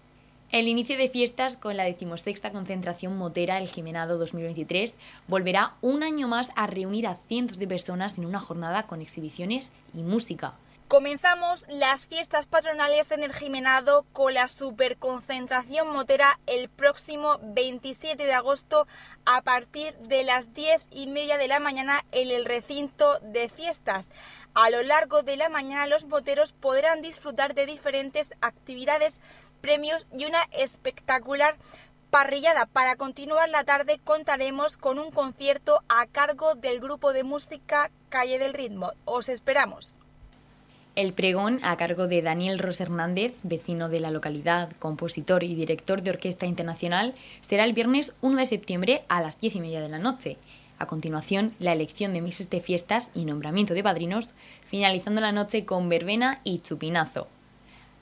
El 0.50 0.70
inicio 0.70 0.98
de 0.98 1.10
fiestas 1.10 1.58
con 1.58 1.76
la 1.76 1.84
decimosexta 1.84 2.54
concentración 2.54 3.18
motera 3.18 3.58
El 3.58 3.68
Jimenado 3.68 4.18
2023 4.18 4.96
volverá 5.28 5.74
un 5.82 6.04
año 6.04 6.30
más 6.30 6.52
a 6.56 6.68
reunir 6.68 7.06
a 7.06 7.18
cientos 7.28 7.60
de 7.60 7.68
personas 7.68 8.18
en 8.18 8.26
una 8.26 8.40
jornada 8.40 8.84
con 8.84 9.02
exhibiciones 9.02 9.72
y 9.94 10.04
música. 10.04 10.54
Comenzamos 10.88 11.65
las 11.67 12.08
fiestas 12.08 12.45
patronales 12.45 13.12
en 13.12 13.21
el 13.21 13.34
Jimenado 13.34 14.06
con 14.13 14.34
la 14.34 14.47
superconcentración 14.47 15.91
motera 15.91 16.39
el 16.47 16.69
próximo 16.69 17.39
27 17.41 18.26
de 18.26 18.34
agosto 18.34 18.88
a 19.26 19.41
partir 19.41 19.97
de 19.97 20.23
las 20.23 20.54
10 20.54 20.82
y 20.91 21.08
media 21.08 21.38
de 21.38 21.50
la 21.50 21.60
mañana 21.60 22.06
en 22.13 22.32
el 22.32 22.45
recinto 22.45 23.19
de 23.19 23.50
fiestas. 23.50 24.08
A 24.54 24.69
lo 24.69 24.82
largo 24.82 25.23
de 25.23 25.36
la 25.36 25.50
mañana 25.50 25.88
los 25.88 26.06
moteros 26.06 26.54
podrán 26.54 27.02
disfrutar 27.02 27.54
de 27.54 27.65
diferentes 27.65 28.32
actividades, 28.39 29.19
premios 29.60 30.08
y 30.17 30.23
una 30.23 30.43
espectacular 30.54 31.58
parrillada. 32.12 32.65
Para 32.65 32.95
continuar 32.95 33.50
la 33.50 33.65
tarde 33.65 34.00
contaremos 34.02 34.78
con 34.78 35.00
un 35.00 35.12
concierto 35.12 35.84
a 35.89 36.08
cargo 36.08 36.56
del 36.56 36.80
grupo 36.80 37.12
de 37.12 37.26
música 37.26 37.91
Calle 38.08 38.39
del 38.39 38.54
Ritmo. 38.54 38.93
Os 39.04 39.28
esperamos. 39.28 39.97
El 40.98 41.14
pregón, 41.14 41.60
a 41.62 41.78
cargo 41.78 42.08
de 42.08 42.24
Daniel 42.24 42.58
Ros 42.58 42.82
Hernández, 42.82 43.36
vecino 43.44 43.88
de 43.88 44.00
la 44.00 44.10
localidad, 44.10 44.72
compositor 44.80 45.44
y 45.44 45.54
director 45.54 46.02
de 46.02 46.10
Orquesta 46.10 46.48
Internacional, 46.48 47.14
será 47.48 47.66
el 47.66 47.74
viernes 47.74 48.16
1 48.22 48.36
de 48.36 48.48
septiembre 48.48 49.04
a 49.08 49.22
las 49.22 49.40
10 49.40 49.58
y 49.58 49.60
media 49.62 49.80
de 49.80 49.90
la 49.90 50.00
noche. 50.00 50.38
A 50.80 50.88
continuación, 50.88 51.54
la 51.60 51.74
elección 51.74 52.14
de 52.14 52.22
mises 52.22 52.50
de 52.50 52.62
fiestas 52.62 53.12
y 53.14 53.26
nombramiento 53.26 53.76
de 53.76 53.84
padrinos, 53.84 54.34
finalizando 54.66 55.22
la 55.22 55.32
noche 55.32 55.66
con 55.66 55.88
verbena 55.88 56.42
y 56.44 56.62
chupinazo. 56.62 57.28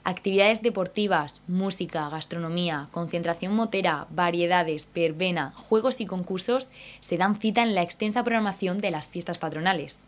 Actividades 0.06 0.62
deportivas, 0.62 1.42
música, 1.50 2.08
gastronomía, 2.08 2.88
concentración 2.92 3.54
motera, 3.58 4.08
variedades, 4.10 4.88
verbena, 4.96 5.52
juegos 5.58 6.00
y 6.00 6.06
concursos 6.06 6.70
se 7.02 7.18
dan 7.18 7.42
cita 7.42 7.62
en 7.62 7.76
la 7.76 7.82
extensa 7.82 8.24
programación 8.24 8.80
de 8.80 8.92
las 8.92 9.10
fiestas 9.10 9.38
patronales. 9.38 10.00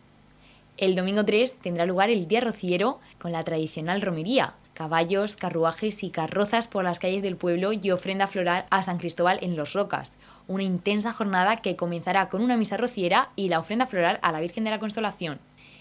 El 0.78 0.94
domingo 0.94 1.26
3 1.26 1.58
tendrá 1.58 1.88
lugar 1.88 2.12
el 2.12 2.28
Día 2.28 2.40
Rociero 2.40 3.00
con 3.18 3.32
la 3.32 3.42
tradicional 3.42 4.00
romería, 4.00 4.54
caballos, 4.76 5.36
carruajes 5.36 6.04
y 6.04 6.12
carrozas 6.12 6.68
por 6.68 6.84
las 6.84 7.00
calles 7.00 7.24
del 7.24 7.36
pueblo 7.36 7.74
y 7.74 7.90
ofrenda 7.90 8.28
floral 8.28 8.68
a 8.70 8.84
San 8.84 9.00
Cristóbal 9.00 9.40
en 9.42 9.56
Los 9.56 9.74
Rocas. 9.74 10.12
Una 10.48 10.62
intensa 10.62 11.14
jornada 11.14 11.64
que 11.64 11.76
comenzará 11.76 12.30
con 12.30 12.44
una 12.44 12.58
misa 12.58 12.78
rociera 12.78 13.30
y 13.36 13.50
la 13.50 13.58
ofrenda 13.58 13.88
floral 13.88 14.20
a 14.22 14.32
la 14.32 14.40
Virgen 14.40 14.66
de 14.66 14.70
la 14.70 14.78
Consolación. 14.78 15.40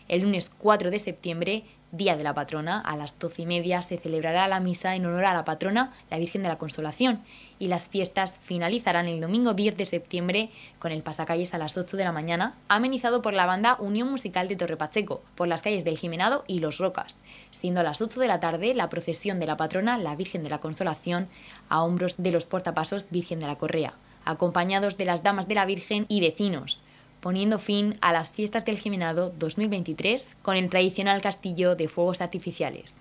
El 0.08 0.22
lunes 0.22 0.50
4 0.56 0.90
de 0.90 0.98
septiembre 0.98 1.64
Día 1.96 2.16
de 2.16 2.24
la 2.24 2.34
Patrona, 2.34 2.80
a 2.80 2.96
las 2.96 3.18
doce 3.18 3.42
y 3.42 3.46
media 3.46 3.82
se 3.82 3.96
celebrará 3.96 4.48
la 4.48 4.60
misa 4.60 4.94
en 4.94 5.06
honor 5.06 5.24
a 5.24 5.34
la 5.34 5.44
patrona, 5.44 5.92
la 6.10 6.18
Virgen 6.18 6.42
de 6.42 6.48
la 6.48 6.58
Consolación, 6.58 7.22
y 7.58 7.68
las 7.68 7.88
fiestas 7.88 8.38
finalizarán 8.42 9.06
el 9.06 9.20
domingo 9.20 9.54
10 9.54 9.76
de 9.76 9.86
septiembre 9.86 10.50
con 10.78 10.92
el 10.92 11.02
pasacalles 11.02 11.54
a 11.54 11.58
las 11.58 11.76
8 11.76 11.96
de 11.96 12.04
la 12.04 12.12
mañana, 12.12 12.54
amenizado 12.68 13.22
por 13.22 13.34
la 13.34 13.46
banda 13.46 13.76
Unión 13.78 14.10
Musical 14.10 14.48
de 14.48 14.56
Torre 14.56 14.76
Pacheco, 14.76 15.22
por 15.34 15.48
las 15.48 15.62
calles 15.62 15.84
del 15.84 15.98
Jimenado 15.98 16.44
y 16.46 16.60
Los 16.60 16.78
Rocas, 16.78 17.16
siendo 17.50 17.80
a 17.80 17.84
las 17.84 18.02
8 18.02 18.20
de 18.20 18.28
la 18.28 18.40
tarde 18.40 18.74
la 18.74 18.88
procesión 18.88 19.40
de 19.40 19.46
la 19.46 19.56
patrona, 19.56 19.98
la 19.98 20.16
Virgen 20.16 20.42
de 20.42 20.50
la 20.50 20.58
Consolación, 20.58 21.28
a 21.68 21.82
hombros 21.82 22.16
de 22.18 22.32
los 22.32 22.46
portapasos 22.46 23.06
Virgen 23.10 23.40
de 23.40 23.46
la 23.46 23.56
Correa, 23.56 23.94
acompañados 24.24 24.96
de 24.96 25.04
las 25.06 25.22
damas 25.22 25.48
de 25.48 25.54
la 25.54 25.64
Virgen 25.64 26.06
y 26.08 26.20
vecinos 26.20 26.82
poniendo 27.26 27.58
fin 27.58 27.98
a 28.02 28.12
las 28.12 28.30
fiestas 28.30 28.64
del 28.64 28.78
Jimenado 28.78 29.34
2023 29.36 30.36
con 30.42 30.56
el 30.56 30.70
tradicional 30.70 31.20
castillo 31.20 31.74
de 31.74 31.88
fuegos 31.88 32.20
artificiales. 32.20 32.98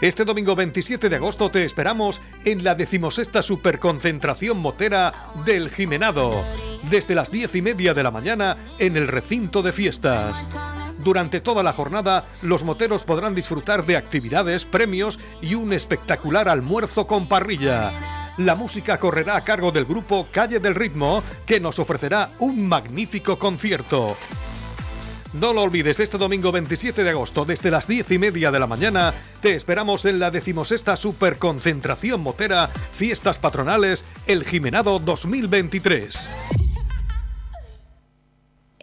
Este 0.00 0.24
domingo 0.24 0.54
27 0.54 1.08
de 1.08 1.16
agosto 1.16 1.50
te 1.50 1.64
esperamos 1.64 2.20
en 2.44 2.62
la 2.62 2.76
decimosexta 2.76 3.42
superconcentración 3.42 4.58
motera 4.58 5.12
del 5.44 5.70
Jimenado, 5.70 6.40
desde 6.88 7.16
las 7.16 7.32
diez 7.32 7.52
y 7.56 7.62
media 7.62 7.94
de 7.94 8.04
la 8.04 8.12
mañana 8.12 8.56
en 8.78 8.96
el 8.96 9.08
recinto 9.08 9.60
de 9.62 9.72
fiestas. 9.72 10.48
Durante 11.02 11.40
toda 11.40 11.64
la 11.64 11.72
jornada, 11.72 12.28
los 12.42 12.62
moteros 12.62 13.02
podrán 13.02 13.34
disfrutar 13.34 13.86
de 13.86 13.96
actividades, 13.96 14.64
premios 14.64 15.18
y 15.42 15.56
un 15.56 15.72
espectacular 15.72 16.48
almuerzo 16.48 17.08
con 17.08 17.26
parrilla 17.26 18.13
la 18.36 18.54
música 18.54 18.98
correrá 18.98 19.36
a 19.36 19.44
cargo 19.44 19.70
del 19.72 19.84
grupo 19.84 20.28
Calle 20.30 20.60
del 20.60 20.74
Ritmo, 20.74 21.22
que 21.46 21.60
nos 21.60 21.78
ofrecerá 21.78 22.30
un 22.38 22.66
magnífico 22.68 23.38
concierto. 23.38 24.16
No 25.32 25.52
lo 25.52 25.62
olvides, 25.62 25.98
este 25.98 26.16
domingo 26.16 26.52
27 26.52 27.02
de 27.02 27.10
agosto, 27.10 27.44
desde 27.44 27.70
las 27.70 27.88
10 27.88 28.12
y 28.12 28.18
media 28.18 28.52
de 28.52 28.60
la 28.60 28.68
mañana, 28.68 29.12
te 29.40 29.56
esperamos 29.56 30.04
en 30.04 30.20
la 30.20 30.30
decimosexta 30.30 30.96
Superconcentración 30.96 32.20
Motera 32.20 32.68
Fiestas 32.92 33.38
Patronales 33.38 34.04
El 34.26 34.44
Jimenado 34.44 35.00
2023. 35.00 36.73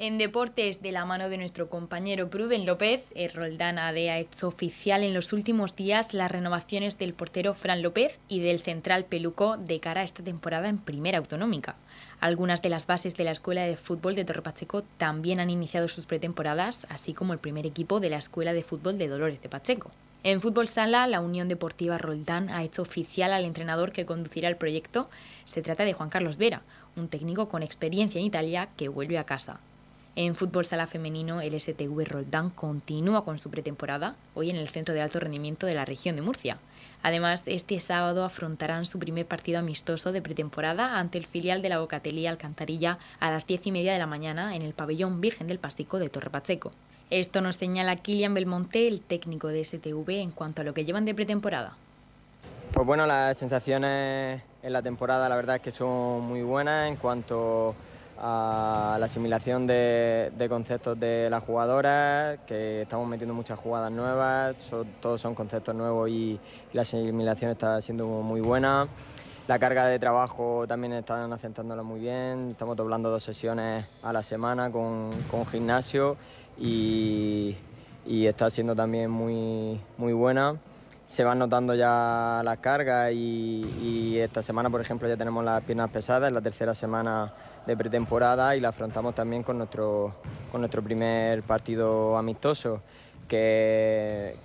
En 0.03 0.17
deportes, 0.17 0.81
de 0.81 0.91
la 0.91 1.05
mano 1.05 1.29
de 1.29 1.37
nuestro 1.37 1.69
compañero 1.69 2.27
Pruden 2.27 2.65
López, 2.65 3.03
el 3.13 3.31
Roldán 3.31 3.77
AD 3.77 3.97
ha 4.09 4.17
hecho 4.17 4.47
oficial 4.47 5.03
en 5.03 5.13
los 5.13 5.31
últimos 5.31 5.75
días 5.75 6.15
las 6.15 6.31
renovaciones 6.31 6.97
del 6.97 7.13
portero 7.13 7.53
Fran 7.53 7.83
López 7.83 8.17
y 8.27 8.39
del 8.39 8.59
central 8.61 9.05
Peluco 9.05 9.57
de 9.57 9.79
cara 9.79 10.01
a 10.01 10.03
esta 10.03 10.23
temporada 10.23 10.69
en 10.69 10.79
Primera 10.79 11.19
Autonómica. 11.19 11.75
Algunas 12.19 12.63
de 12.63 12.69
las 12.69 12.87
bases 12.87 13.15
de 13.15 13.25
la 13.25 13.29
Escuela 13.29 13.61
de 13.61 13.77
Fútbol 13.77 14.15
de 14.15 14.25
Torre 14.25 14.41
Pacheco 14.41 14.81
también 14.97 15.39
han 15.39 15.51
iniciado 15.51 15.87
sus 15.87 16.07
pretemporadas, 16.07 16.87
así 16.89 17.13
como 17.13 17.33
el 17.33 17.39
primer 17.39 17.67
equipo 17.67 17.99
de 17.99 18.09
la 18.09 18.17
Escuela 18.17 18.53
de 18.53 18.63
Fútbol 18.63 18.97
de 18.97 19.07
Dolores 19.07 19.39
de 19.43 19.49
Pacheco. 19.49 19.91
En 20.23 20.41
Fútbol 20.41 20.67
Sala, 20.67 21.05
la 21.05 21.21
Unión 21.21 21.47
Deportiva 21.47 21.99
Roldán 21.99 22.49
ha 22.49 22.63
hecho 22.63 22.81
oficial 22.81 23.33
al 23.33 23.45
entrenador 23.45 23.91
que 23.91 24.07
conducirá 24.07 24.49
el 24.49 24.57
proyecto. 24.57 25.11
Se 25.45 25.61
trata 25.61 25.85
de 25.85 25.93
Juan 25.93 26.09
Carlos 26.09 26.37
Vera, 26.37 26.63
un 26.95 27.07
técnico 27.07 27.49
con 27.49 27.61
experiencia 27.61 28.17
en 28.17 28.25
Italia 28.25 28.67
que 28.75 28.89
vuelve 28.89 29.19
a 29.19 29.25
casa. 29.25 29.59
En 30.17 30.36
fútbol 30.36 30.65
sala 30.65 30.88
femenino, 30.88 31.39
el 31.39 31.58
STV 31.58 32.04
Roldán 32.04 32.50
continúa 32.50 33.24
con 33.24 33.39
su 33.39 33.50
pretemporada, 33.50 34.15
hoy 34.36 34.50
en 34.50 34.58
el 34.58 34.67
Centro 34.67 34.93
de 34.93 35.00
Alto 35.00 35.21
Rendimiento 35.21 35.67
de 35.67 35.74
la 35.74 35.86
región 35.86 36.17
de 36.17 36.21
Murcia. 36.21 36.58
Además, 37.02 37.43
este 37.45 37.80
sábado 37.80 38.26
afrontarán 38.26 38.86
su 38.86 39.00
primer 39.00 39.26
partido 39.26 39.60
amistoso 39.60 40.12
de 40.12 40.21
pretemporada 40.21 41.00
ante 41.00 41.17
el 41.17 41.26
filial 41.26 41.62
de 41.62 41.69
la 41.69 41.80
Bocatelía 41.80 42.30
Alcantarilla 42.30 42.97
a 43.21 43.32
las 43.32 43.47
diez 43.47 43.65
y 43.65 43.71
media 43.71 43.93
de 43.93 44.00
la 44.00 44.06
mañana 44.06 44.54
en 44.54 44.63
el 44.63 44.74
pabellón 44.74 45.21
Virgen 45.21 45.47
del 45.47 45.60
Pastico 45.60 45.97
de 45.97 46.10
Torre 46.10 46.30
Pacheco. 46.30 46.74
Esto 47.10 47.39
nos 47.39 47.56
señala 47.56 47.95
Kilian 47.95 48.34
Belmonte, 48.34 48.89
el 48.89 49.00
técnico 49.00 49.47
de 49.47 49.63
STV, 49.63 50.10
en 50.19 50.32
cuanto 50.32 50.62
a 50.62 50.65
lo 50.65 50.74
que 50.74 50.84
llevan 50.84 51.06
de 51.06 51.15
pretemporada. 51.15 51.78
Pues 52.74 52.86
bueno, 52.86 53.06
las 53.06 53.38
sensaciones 53.38 54.41
en 54.62 54.74
la 54.74 54.82
temporada 54.82 55.30
la 55.30 55.38
verdad 55.38 55.56
es 55.56 55.62
que 55.62 55.71
son 55.71 56.21
muy 56.21 56.41
buenas 56.41 56.89
en 56.89 56.97
cuanto 56.97 57.76
la 58.21 59.05
asimilación 59.05 59.65
de, 59.65 60.45
conceptos 60.49 60.99
de 60.99 61.29
las 61.29 61.43
jugadoras, 61.43 62.39
que 62.45 62.81
estamos 62.81 63.07
metiendo 63.07 63.34
muchas 63.34 63.57
jugadas 63.57 63.91
nuevas, 63.91 64.55
todos 64.99 65.19
son 65.19 65.34
conceptos 65.34 65.73
nuevos 65.73 66.10
y, 66.10 66.39
la 66.73 66.84
asimilación 66.84 67.51
está 67.51 67.81
siendo 67.81 68.05
muy 68.07 68.41
buena. 68.41 68.88
La 69.47 69.57
carga 69.60 69.88
de 69.88 69.97
trabajo 69.99 70.65
también 70.67 70.93
están 70.93 71.34
aceptándola 71.34 71.84
muy 71.84 71.99
bien, 71.99 72.51
estamos 72.51 72.77
doblando 72.77 73.10
dos 73.10 73.23
sesiones 73.23 73.86
a 74.03 74.13
la 74.13 74.23
semana 74.23 74.71
con, 74.71 75.12
gimnasio 75.51 76.15
y, 76.60 77.57
está 78.05 78.49
siendo 78.49 78.75
también 78.75 79.10
muy, 79.10 79.81
muy 79.97 80.13
buena. 80.13 80.57
Se 81.07 81.25
van 81.25 81.39
notando 81.39 81.75
ya 81.75 82.41
las 82.45 82.60
cargas 82.60 83.12
y, 83.12 83.65
y, 83.81 84.19
esta 84.19 84.41
semana, 84.43 84.69
por 84.69 84.79
ejemplo, 84.79 85.10
ya 85.10 85.17
tenemos 85.17 85.43
las 85.43 85.62
piernas 85.63 85.89
pesadas, 85.89 86.31
la 86.31 86.39
tercera 86.39 86.73
semana 86.73 87.34
de 87.65 87.78
pretemporada 87.78 88.56
y 88.56 88.60
la 88.60 88.69
afrontamos 88.69 89.13
también 89.15 89.43
con 89.43 89.58
nuestro, 89.58 90.15
con 90.52 90.62
nuestro 90.62 90.82
primer 90.82 91.43
partido 91.43 92.17
amistoso. 92.17 92.82
Que, 93.28 94.36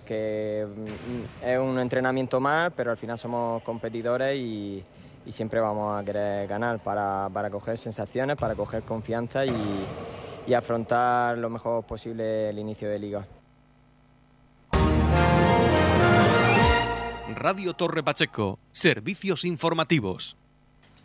mm, 0.65 1.45
es 1.45 1.59
un 1.59 1.79
entrenamiento 1.81 2.39
más, 2.39 2.73
pero 2.77 2.93
al 2.93 2.97
final 2.97 3.19
somos 3.19 3.63
competidores 3.63 4.39
y, 4.39 4.85
siempre 5.29 5.59
vamos 5.59 6.01
a 6.01 6.05
querer 6.05 6.47
ganar 6.47 6.79
para, 6.79 7.29
para, 7.33 7.51
coger 7.51 7.77
sensaciones, 7.77 8.37
para 8.37 8.55
coger 8.55 8.85
confianza 8.85 9.45
y, 9.45 9.53
y 10.47 10.55
afrontar 10.55 11.37
lo 11.37 11.51
mejor 11.51 11.85
posible 11.85 12.51
el 12.51 12.59
inicio 12.61 12.89
de 12.89 12.99
liga. 13.01 13.27
Radio 17.35 17.75
Torre 17.75 18.03
Pacheco, 18.03 18.59
servicios 18.73 19.45
informativos. 19.45 20.37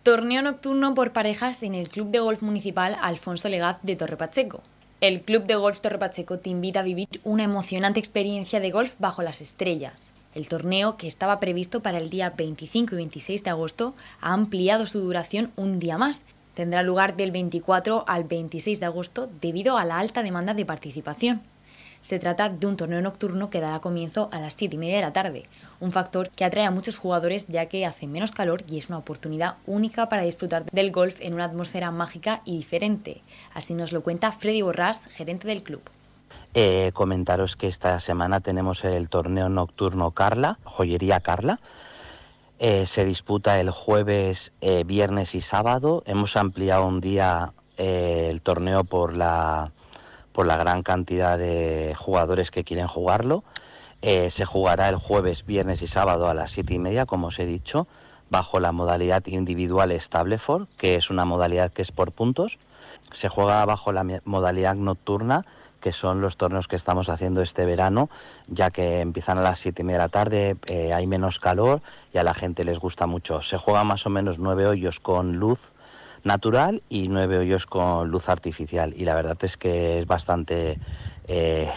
Torneo 0.03 0.41
nocturno 0.41 0.95
por 0.95 1.13
parejas 1.13 1.61
en 1.61 1.75
el 1.75 1.87
Club 1.87 2.09
de 2.09 2.19
Golf 2.19 2.41
Municipal 2.41 2.97
Alfonso 3.03 3.49
Legaz 3.49 3.77
de 3.83 3.95
Torre 3.95 4.17
Pacheco. 4.17 4.63
El 4.99 5.21
Club 5.21 5.43
de 5.43 5.53
Golf 5.53 5.79
Torre 5.79 5.99
Pacheco 5.99 6.39
te 6.39 6.49
invita 6.49 6.79
a 6.79 6.83
vivir 6.83 7.07
una 7.23 7.43
emocionante 7.43 7.99
experiencia 7.99 8.59
de 8.59 8.71
golf 8.71 8.95
bajo 8.97 9.21
las 9.21 9.41
estrellas. 9.41 10.11
El 10.33 10.47
torneo, 10.47 10.97
que 10.97 11.07
estaba 11.07 11.39
previsto 11.39 11.81
para 11.81 11.99
el 11.99 12.09
día 12.09 12.33
25 12.35 12.95
y 12.95 12.97
26 12.97 13.43
de 13.43 13.49
agosto, 13.51 13.93
ha 14.21 14.33
ampliado 14.33 14.87
su 14.87 15.01
duración 15.01 15.51
un 15.55 15.77
día 15.77 15.99
más. 15.99 16.23
Tendrá 16.55 16.81
lugar 16.81 17.15
del 17.15 17.29
24 17.29 18.03
al 18.07 18.23
26 18.23 18.79
de 18.79 18.85
agosto 18.87 19.29
debido 19.39 19.77
a 19.77 19.85
la 19.85 19.99
alta 19.99 20.23
demanda 20.23 20.55
de 20.55 20.65
participación. 20.65 21.43
Se 22.01 22.17
trata 22.17 22.49
de 22.49 22.65
un 22.65 22.77
torneo 22.77 23.01
nocturno 23.01 23.49
que 23.49 23.61
dará 23.61 23.79
comienzo 23.79 24.29
a 24.31 24.39
las 24.39 24.55
7 24.55 24.75
y 24.75 24.77
media 24.79 24.95
de 24.95 25.01
la 25.03 25.13
tarde, 25.13 25.45
un 25.79 25.91
factor 25.91 26.29
que 26.29 26.43
atrae 26.43 26.65
a 26.65 26.71
muchos 26.71 26.97
jugadores 26.97 27.45
ya 27.47 27.67
que 27.67 27.85
hace 27.85 28.07
menos 28.07 28.31
calor 28.31 28.63
y 28.67 28.79
es 28.79 28.89
una 28.89 28.97
oportunidad 28.97 29.55
única 29.67 30.09
para 30.09 30.23
disfrutar 30.23 30.65
del 30.71 30.91
golf 30.91 31.21
en 31.21 31.35
una 31.35 31.45
atmósfera 31.45 31.91
mágica 31.91 32.41
y 32.43 32.57
diferente. 32.57 33.21
Así 33.53 33.75
nos 33.75 33.91
lo 33.91 34.01
cuenta 34.01 34.31
Freddy 34.31 34.63
Borrás, 34.63 35.05
gerente 35.07 35.47
del 35.47 35.61
club. 35.61 35.81
Eh, 36.53 36.91
comentaros 36.93 37.55
que 37.55 37.67
esta 37.67 37.99
semana 37.99 38.39
tenemos 38.39 38.83
el 38.83 39.07
torneo 39.07 39.47
nocturno 39.47 40.11
Carla, 40.11 40.57
joyería 40.63 41.19
Carla. 41.19 41.59
Eh, 42.59 42.85
se 42.87 43.05
disputa 43.05 43.59
el 43.59 43.69
jueves, 43.69 44.53
eh, 44.61 44.83
viernes 44.85 45.33
y 45.35 45.41
sábado. 45.41 46.03
Hemos 46.05 46.35
ampliado 46.35 46.85
un 46.85 46.99
día 46.99 47.53
el 47.77 48.41
torneo 48.41 48.83
por 48.83 49.15
la, 49.15 49.71
por 50.33 50.45
la 50.45 50.57
gran 50.57 50.83
cantidad 50.83 51.37
de 51.37 51.95
jugadores 51.97 52.51
que 52.51 52.63
quieren 52.63 52.87
jugarlo. 52.87 53.43
se 54.01 54.45
jugará 54.45 54.89
el 54.89 54.95
jueves, 54.95 55.45
viernes 55.45 55.81
y 55.81 55.87
sábado 55.87 56.27
a 56.27 56.33
las 56.33 56.51
siete 56.51 56.73
y 56.73 56.79
media, 56.79 57.05
como 57.05 57.27
os 57.27 57.39
he 57.39 57.45
dicho 57.45 57.87
bajo 58.31 58.61
la 58.61 58.71
modalidad 58.71 59.23
individual 59.27 59.91
Stableford, 59.91 60.67
que 60.77 60.95
es 60.95 61.09
una 61.09 61.25
modalidad 61.25 61.71
que 61.71 61.81
es 61.81 61.91
por 61.91 62.13
puntos. 62.13 62.57
Se 63.11 63.27
juega 63.27 63.63
bajo 63.65 63.91
la 63.91 64.05
modalidad 64.23 64.73
nocturna, 64.75 65.45
que 65.81 65.91
son 65.91 66.21
los 66.21 66.37
torneos 66.37 66.69
que 66.69 66.77
estamos 66.77 67.09
haciendo 67.09 67.41
este 67.41 67.65
verano, 67.65 68.09
ya 68.47 68.71
que 68.71 69.01
empiezan 69.01 69.37
a 69.37 69.41
las 69.41 69.59
7 69.59 69.81
y 69.81 69.85
media 69.85 69.97
de 69.99 70.03
la 70.05 70.09
tarde, 70.09 70.55
eh, 70.67 70.93
hay 70.93 71.07
menos 71.07 71.39
calor 71.39 71.81
y 72.13 72.19
a 72.19 72.23
la 72.23 72.33
gente 72.33 72.63
les 72.63 72.79
gusta 72.79 73.05
mucho. 73.05 73.41
Se 73.41 73.57
juega 73.57 73.83
más 73.83 74.05
o 74.05 74.09
menos 74.09 74.39
nueve 74.39 74.65
hoyos 74.65 75.01
con 75.01 75.37
luz 75.37 75.70
natural 76.23 76.83
y 76.89 77.07
nueve 77.07 77.37
hoyos 77.37 77.65
con 77.65 78.09
luz 78.09 78.29
artificial. 78.29 78.93
Y 78.95 79.05
la 79.05 79.15
verdad 79.15 79.37
es 79.41 79.57
que 79.57 79.99
es 79.99 80.07
bastante 80.07 80.79
eh, 81.27 81.69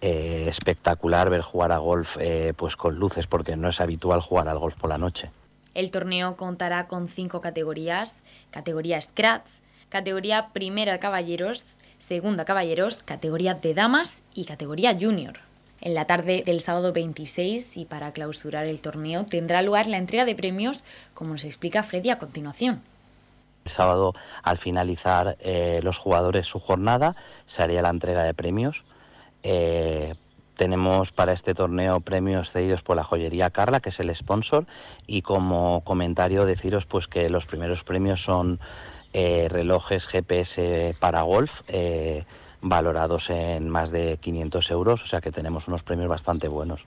eh, 0.00 0.44
espectacular 0.48 1.30
ver 1.30 1.42
jugar 1.42 1.72
a 1.72 1.78
golf 1.78 2.16
pues 2.56 2.76
con 2.76 2.96
luces, 2.96 3.26
porque 3.26 3.56
no 3.56 3.68
es 3.68 3.80
habitual 3.80 4.20
jugar 4.20 4.48
al 4.48 4.58
golf 4.58 4.74
por 4.76 4.90
la 4.90 4.98
noche. 4.98 5.30
El 5.74 5.90
torneo 5.90 6.36
contará 6.36 6.86
con 6.86 7.08
cinco 7.08 7.40
categorías, 7.40 8.16
categoría 8.50 9.00
Scratch, 9.00 9.48
categoría 9.88 10.48
Primera 10.52 10.98
Caballeros, 11.00 11.64
Segunda 11.98 12.44
Caballeros, 12.44 12.96
categoría 12.96 13.54
de 13.54 13.74
Damas 13.74 14.18
y 14.34 14.44
categoría 14.44 14.96
Junior. 14.98 15.38
En 15.80 15.94
la 15.94 16.06
tarde 16.06 16.42
del 16.44 16.60
sábado 16.60 16.92
26 16.92 17.76
y 17.76 17.84
para 17.86 18.12
clausurar 18.12 18.66
el 18.66 18.80
torneo 18.80 19.24
tendrá 19.24 19.62
lugar 19.62 19.86
la 19.86 19.98
entrega 19.98 20.24
de 20.24 20.34
premios, 20.34 20.84
como 21.14 21.32
nos 21.32 21.44
explica 21.44 21.82
Freddy 21.82 22.10
a 22.10 22.18
continuación. 22.18 22.82
El 23.64 23.70
sábado, 23.70 24.14
al 24.42 24.58
finalizar 24.58 25.36
eh, 25.40 25.80
los 25.82 25.98
jugadores 25.98 26.46
su 26.46 26.58
jornada, 26.58 27.14
se 27.46 27.62
haría 27.62 27.82
la 27.82 27.90
entrega 27.90 28.24
de 28.24 28.34
premios. 28.34 28.84
Eh, 29.42 30.14
tenemos 30.56 31.12
para 31.12 31.32
este 31.32 31.54
torneo 31.54 32.00
premios 32.00 32.50
cedidos 32.50 32.82
por 32.82 32.96
la 32.96 33.04
joyería 33.04 33.50
Carla, 33.50 33.80
que 33.80 33.88
es 33.90 34.00
el 34.00 34.14
sponsor, 34.14 34.66
y 35.06 35.22
como 35.22 35.82
comentario 35.84 36.44
deciros 36.44 36.86
pues 36.86 37.08
que 37.08 37.28
los 37.30 37.46
primeros 37.46 37.84
premios 37.84 38.22
son 38.22 38.60
eh, 39.12 39.48
relojes 39.50 40.06
GPS 40.06 40.94
para 40.98 41.22
golf, 41.22 41.62
valorados 42.60 43.30
en 43.30 43.68
más 43.68 43.90
de 43.90 44.18
500 44.18 44.70
euros, 44.70 45.02
o 45.02 45.06
sea 45.06 45.20
que 45.20 45.32
tenemos 45.32 45.66
unos 45.66 45.82
premios 45.82 46.08
bastante 46.08 46.46
buenos. 46.46 46.86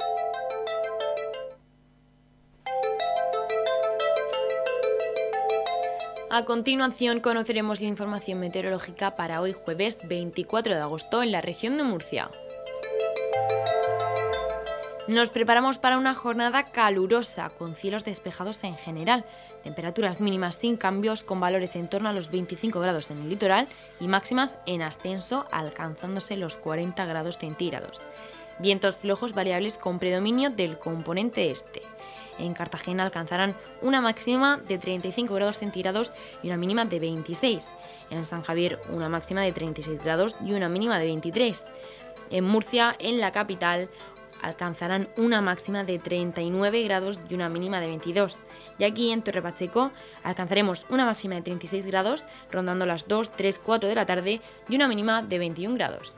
A 6.33 6.45
continuación 6.45 7.19
conoceremos 7.19 7.81
la 7.81 7.87
información 7.87 8.39
meteorológica 8.39 9.17
para 9.17 9.41
hoy 9.41 9.51
jueves 9.51 10.07
24 10.07 10.75
de 10.75 10.79
agosto 10.79 11.21
en 11.21 11.33
la 11.33 11.41
región 11.41 11.75
de 11.75 11.83
Murcia. 11.83 12.29
Nos 15.09 15.29
preparamos 15.29 15.77
para 15.77 15.97
una 15.97 16.15
jornada 16.15 16.63
calurosa, 16.71 17.49
con 17.49 17.75
cielos 17.75 18.05
despejados 18.05 18.63
en 18.63 18.77
general, 18.77 19.25
temperaturas 19.65 20.21
mínimas 20.21 20.55
sin 20.55 20.77
cambios, 20.77 21.25
con 21.25 21.41
valores 21.41 21.75
en 21.75 21.89
torno 21.89 22.07
a 22.07 22.13
los 22.13 22.31
25 22.31 22.79
grados 22.79 23.11
en 23.11 23.17
el 23.17 23.29
litoral 23.29 23.67
y 23.99 24.07
máximas 24.07 24.57
en 24.65 24.83
ascenso, 24.83 25.47
alcanzándose 25.51 26.37
los 26.37 26.55
40 26.55 27.05
grados 27.07 27.39
centígrados. 27.39 27.99
Vientos 28.57 28.99
flojos 28.99 29.33
variables 29.33 29.75
con 29.75 29.99
predominio 29.99 30.49
del 30.49 30.79
componente 30.79 31.51
este 31.51 31.81
en 32.39 32.53
Cartagena 32.53 33.03
alcanzarán 33.03 33.55
una 33.81 34.01
máxima 34.01 34.57
de 34.57 34.77
35 34.77 35.33
grados 35.33 35.57
centígrados 35.57 36.11
y 36.43 36.47
una 36.47 36.57
mínima 36.57 36.85
de 36.85 36.99
26. 36.99 37.71
En 38.09 38.25
San 38.25 38.43
Javier 38.43 38.79
una 38.89 39.09
máxima 39.09 39.41
de 39.41 39.51
36 39.51 40.03
grados 40.03 40.35
y 40.45 40.53
una 40.53 40.69
mínima 40.69 40.99
de 40.99 41.05
23. 41.05 41.65
En 42.29 42.45
Murcia, 42.45 42.95
en 42.99 43.19
la 43.19 43.31
capital, 43.31 43.89
alcanzarán 44.41 45.09
una 45.17 45.41
máxima 45.41 45.83
de 45.83 45.99
39 45.99 46.83
grados 46.83 47.19
y 47.29 47.35
una 47.35 47.49
mínima 47.49 47.79
de 47.79 47.87
22. 47.87 48.43
Y 48.79 48.83
aquí 48.83 49.11
en 49.11 49.21
Torre 49.21 49.41
Pacheco 49.41 49.91
alcanzaremos 50.23 50.85
una 50.89 51.05
máxima 51.05 51.35
de 51.35 51.41
36 51.41 51.85
grados, 51.85 52.25
rondando 52.51 52.85
las 52.85 53.07
2, 53.07 53.31
3, 53.35 53.59
4 53.59 53.89
de 53.89 53.95
la 53.95 54.05
tarde 54.05 54.41
y 54.67 54.75
una 54.75 54.87
mínima 54.87 55.21
de 55.21 55.39
21 55.39 55.75
grados. 55.75 56.17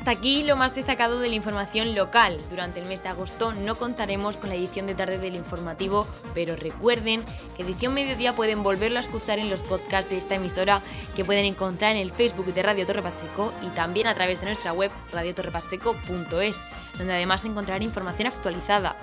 Hasta 0.00 0.12
aquí 0.12 0.44
lo 0.44 0.56
más 0.56 0.74
destacado 0.74 1.20
de 1.20 1.28
la 1.28 1.34
información 1.34 1.94
local. 1.94 2.38
Durante 2.48 2.80
el 2.80 2.88
mes 2.88 3.02
de 3.02 3.10
agosto 3.10 3.52
no 3.52 3.74
contaremos 3.74 4.38
con 4.38 4.48
la 4.48 4.56
edición 4.56 4.86
de 4.86 4.94
tarde 4.94 5.18
del 5.18 5.36
informativo, 5.36 6.06
pero 6.32 6.56
recuerden 6.56 7.22
que 7.54 7.64
edición 7.64 7.92
mediodía 7.92 8.32
pueden 8.32 8.62
volverlo 8.62 8.96
a 8.96 9.02
escuchar 9.02 9.38
en 9.38 9.50
los 9.50 9.60
podcasts 9.60 10.10
de 10.10 10.16
esta 10.16 10.36
emisora 10.36 10.80
que 11.14 11.26
pueden 11.26 11.44
encontrar 11.44 11.92
en 11.92 11.98
el 11.98 12.12
Facebook 12.12 12.46
de 12.46 12.62
Radio 12.62 12.86
Torre 12.86 13.02
Pacheco 13.02 13.52
y 13.62 13.68
también 13.68 14.06
a 14.06 14.14
través 14.14 14.40
de 14.40 14.46
nuestra 14.46 14.72
web 14.72 14.90
radiotorrepacheco.es, 15.12 16.64
donde 16.96 17.12
además 17.12 17.44
encontrarán 17.44 17.82
información 17.82 18.28
actualizada. 18.28 18.96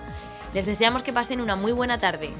Les 0.55 0.65
deseamos 0.65 1.03
que 1.03 1.13
pasen 1.13 1.41
una 1.41 1.55
muy 1.55 1.73
buena 1.73 1.99
tarde. 1.99 2.31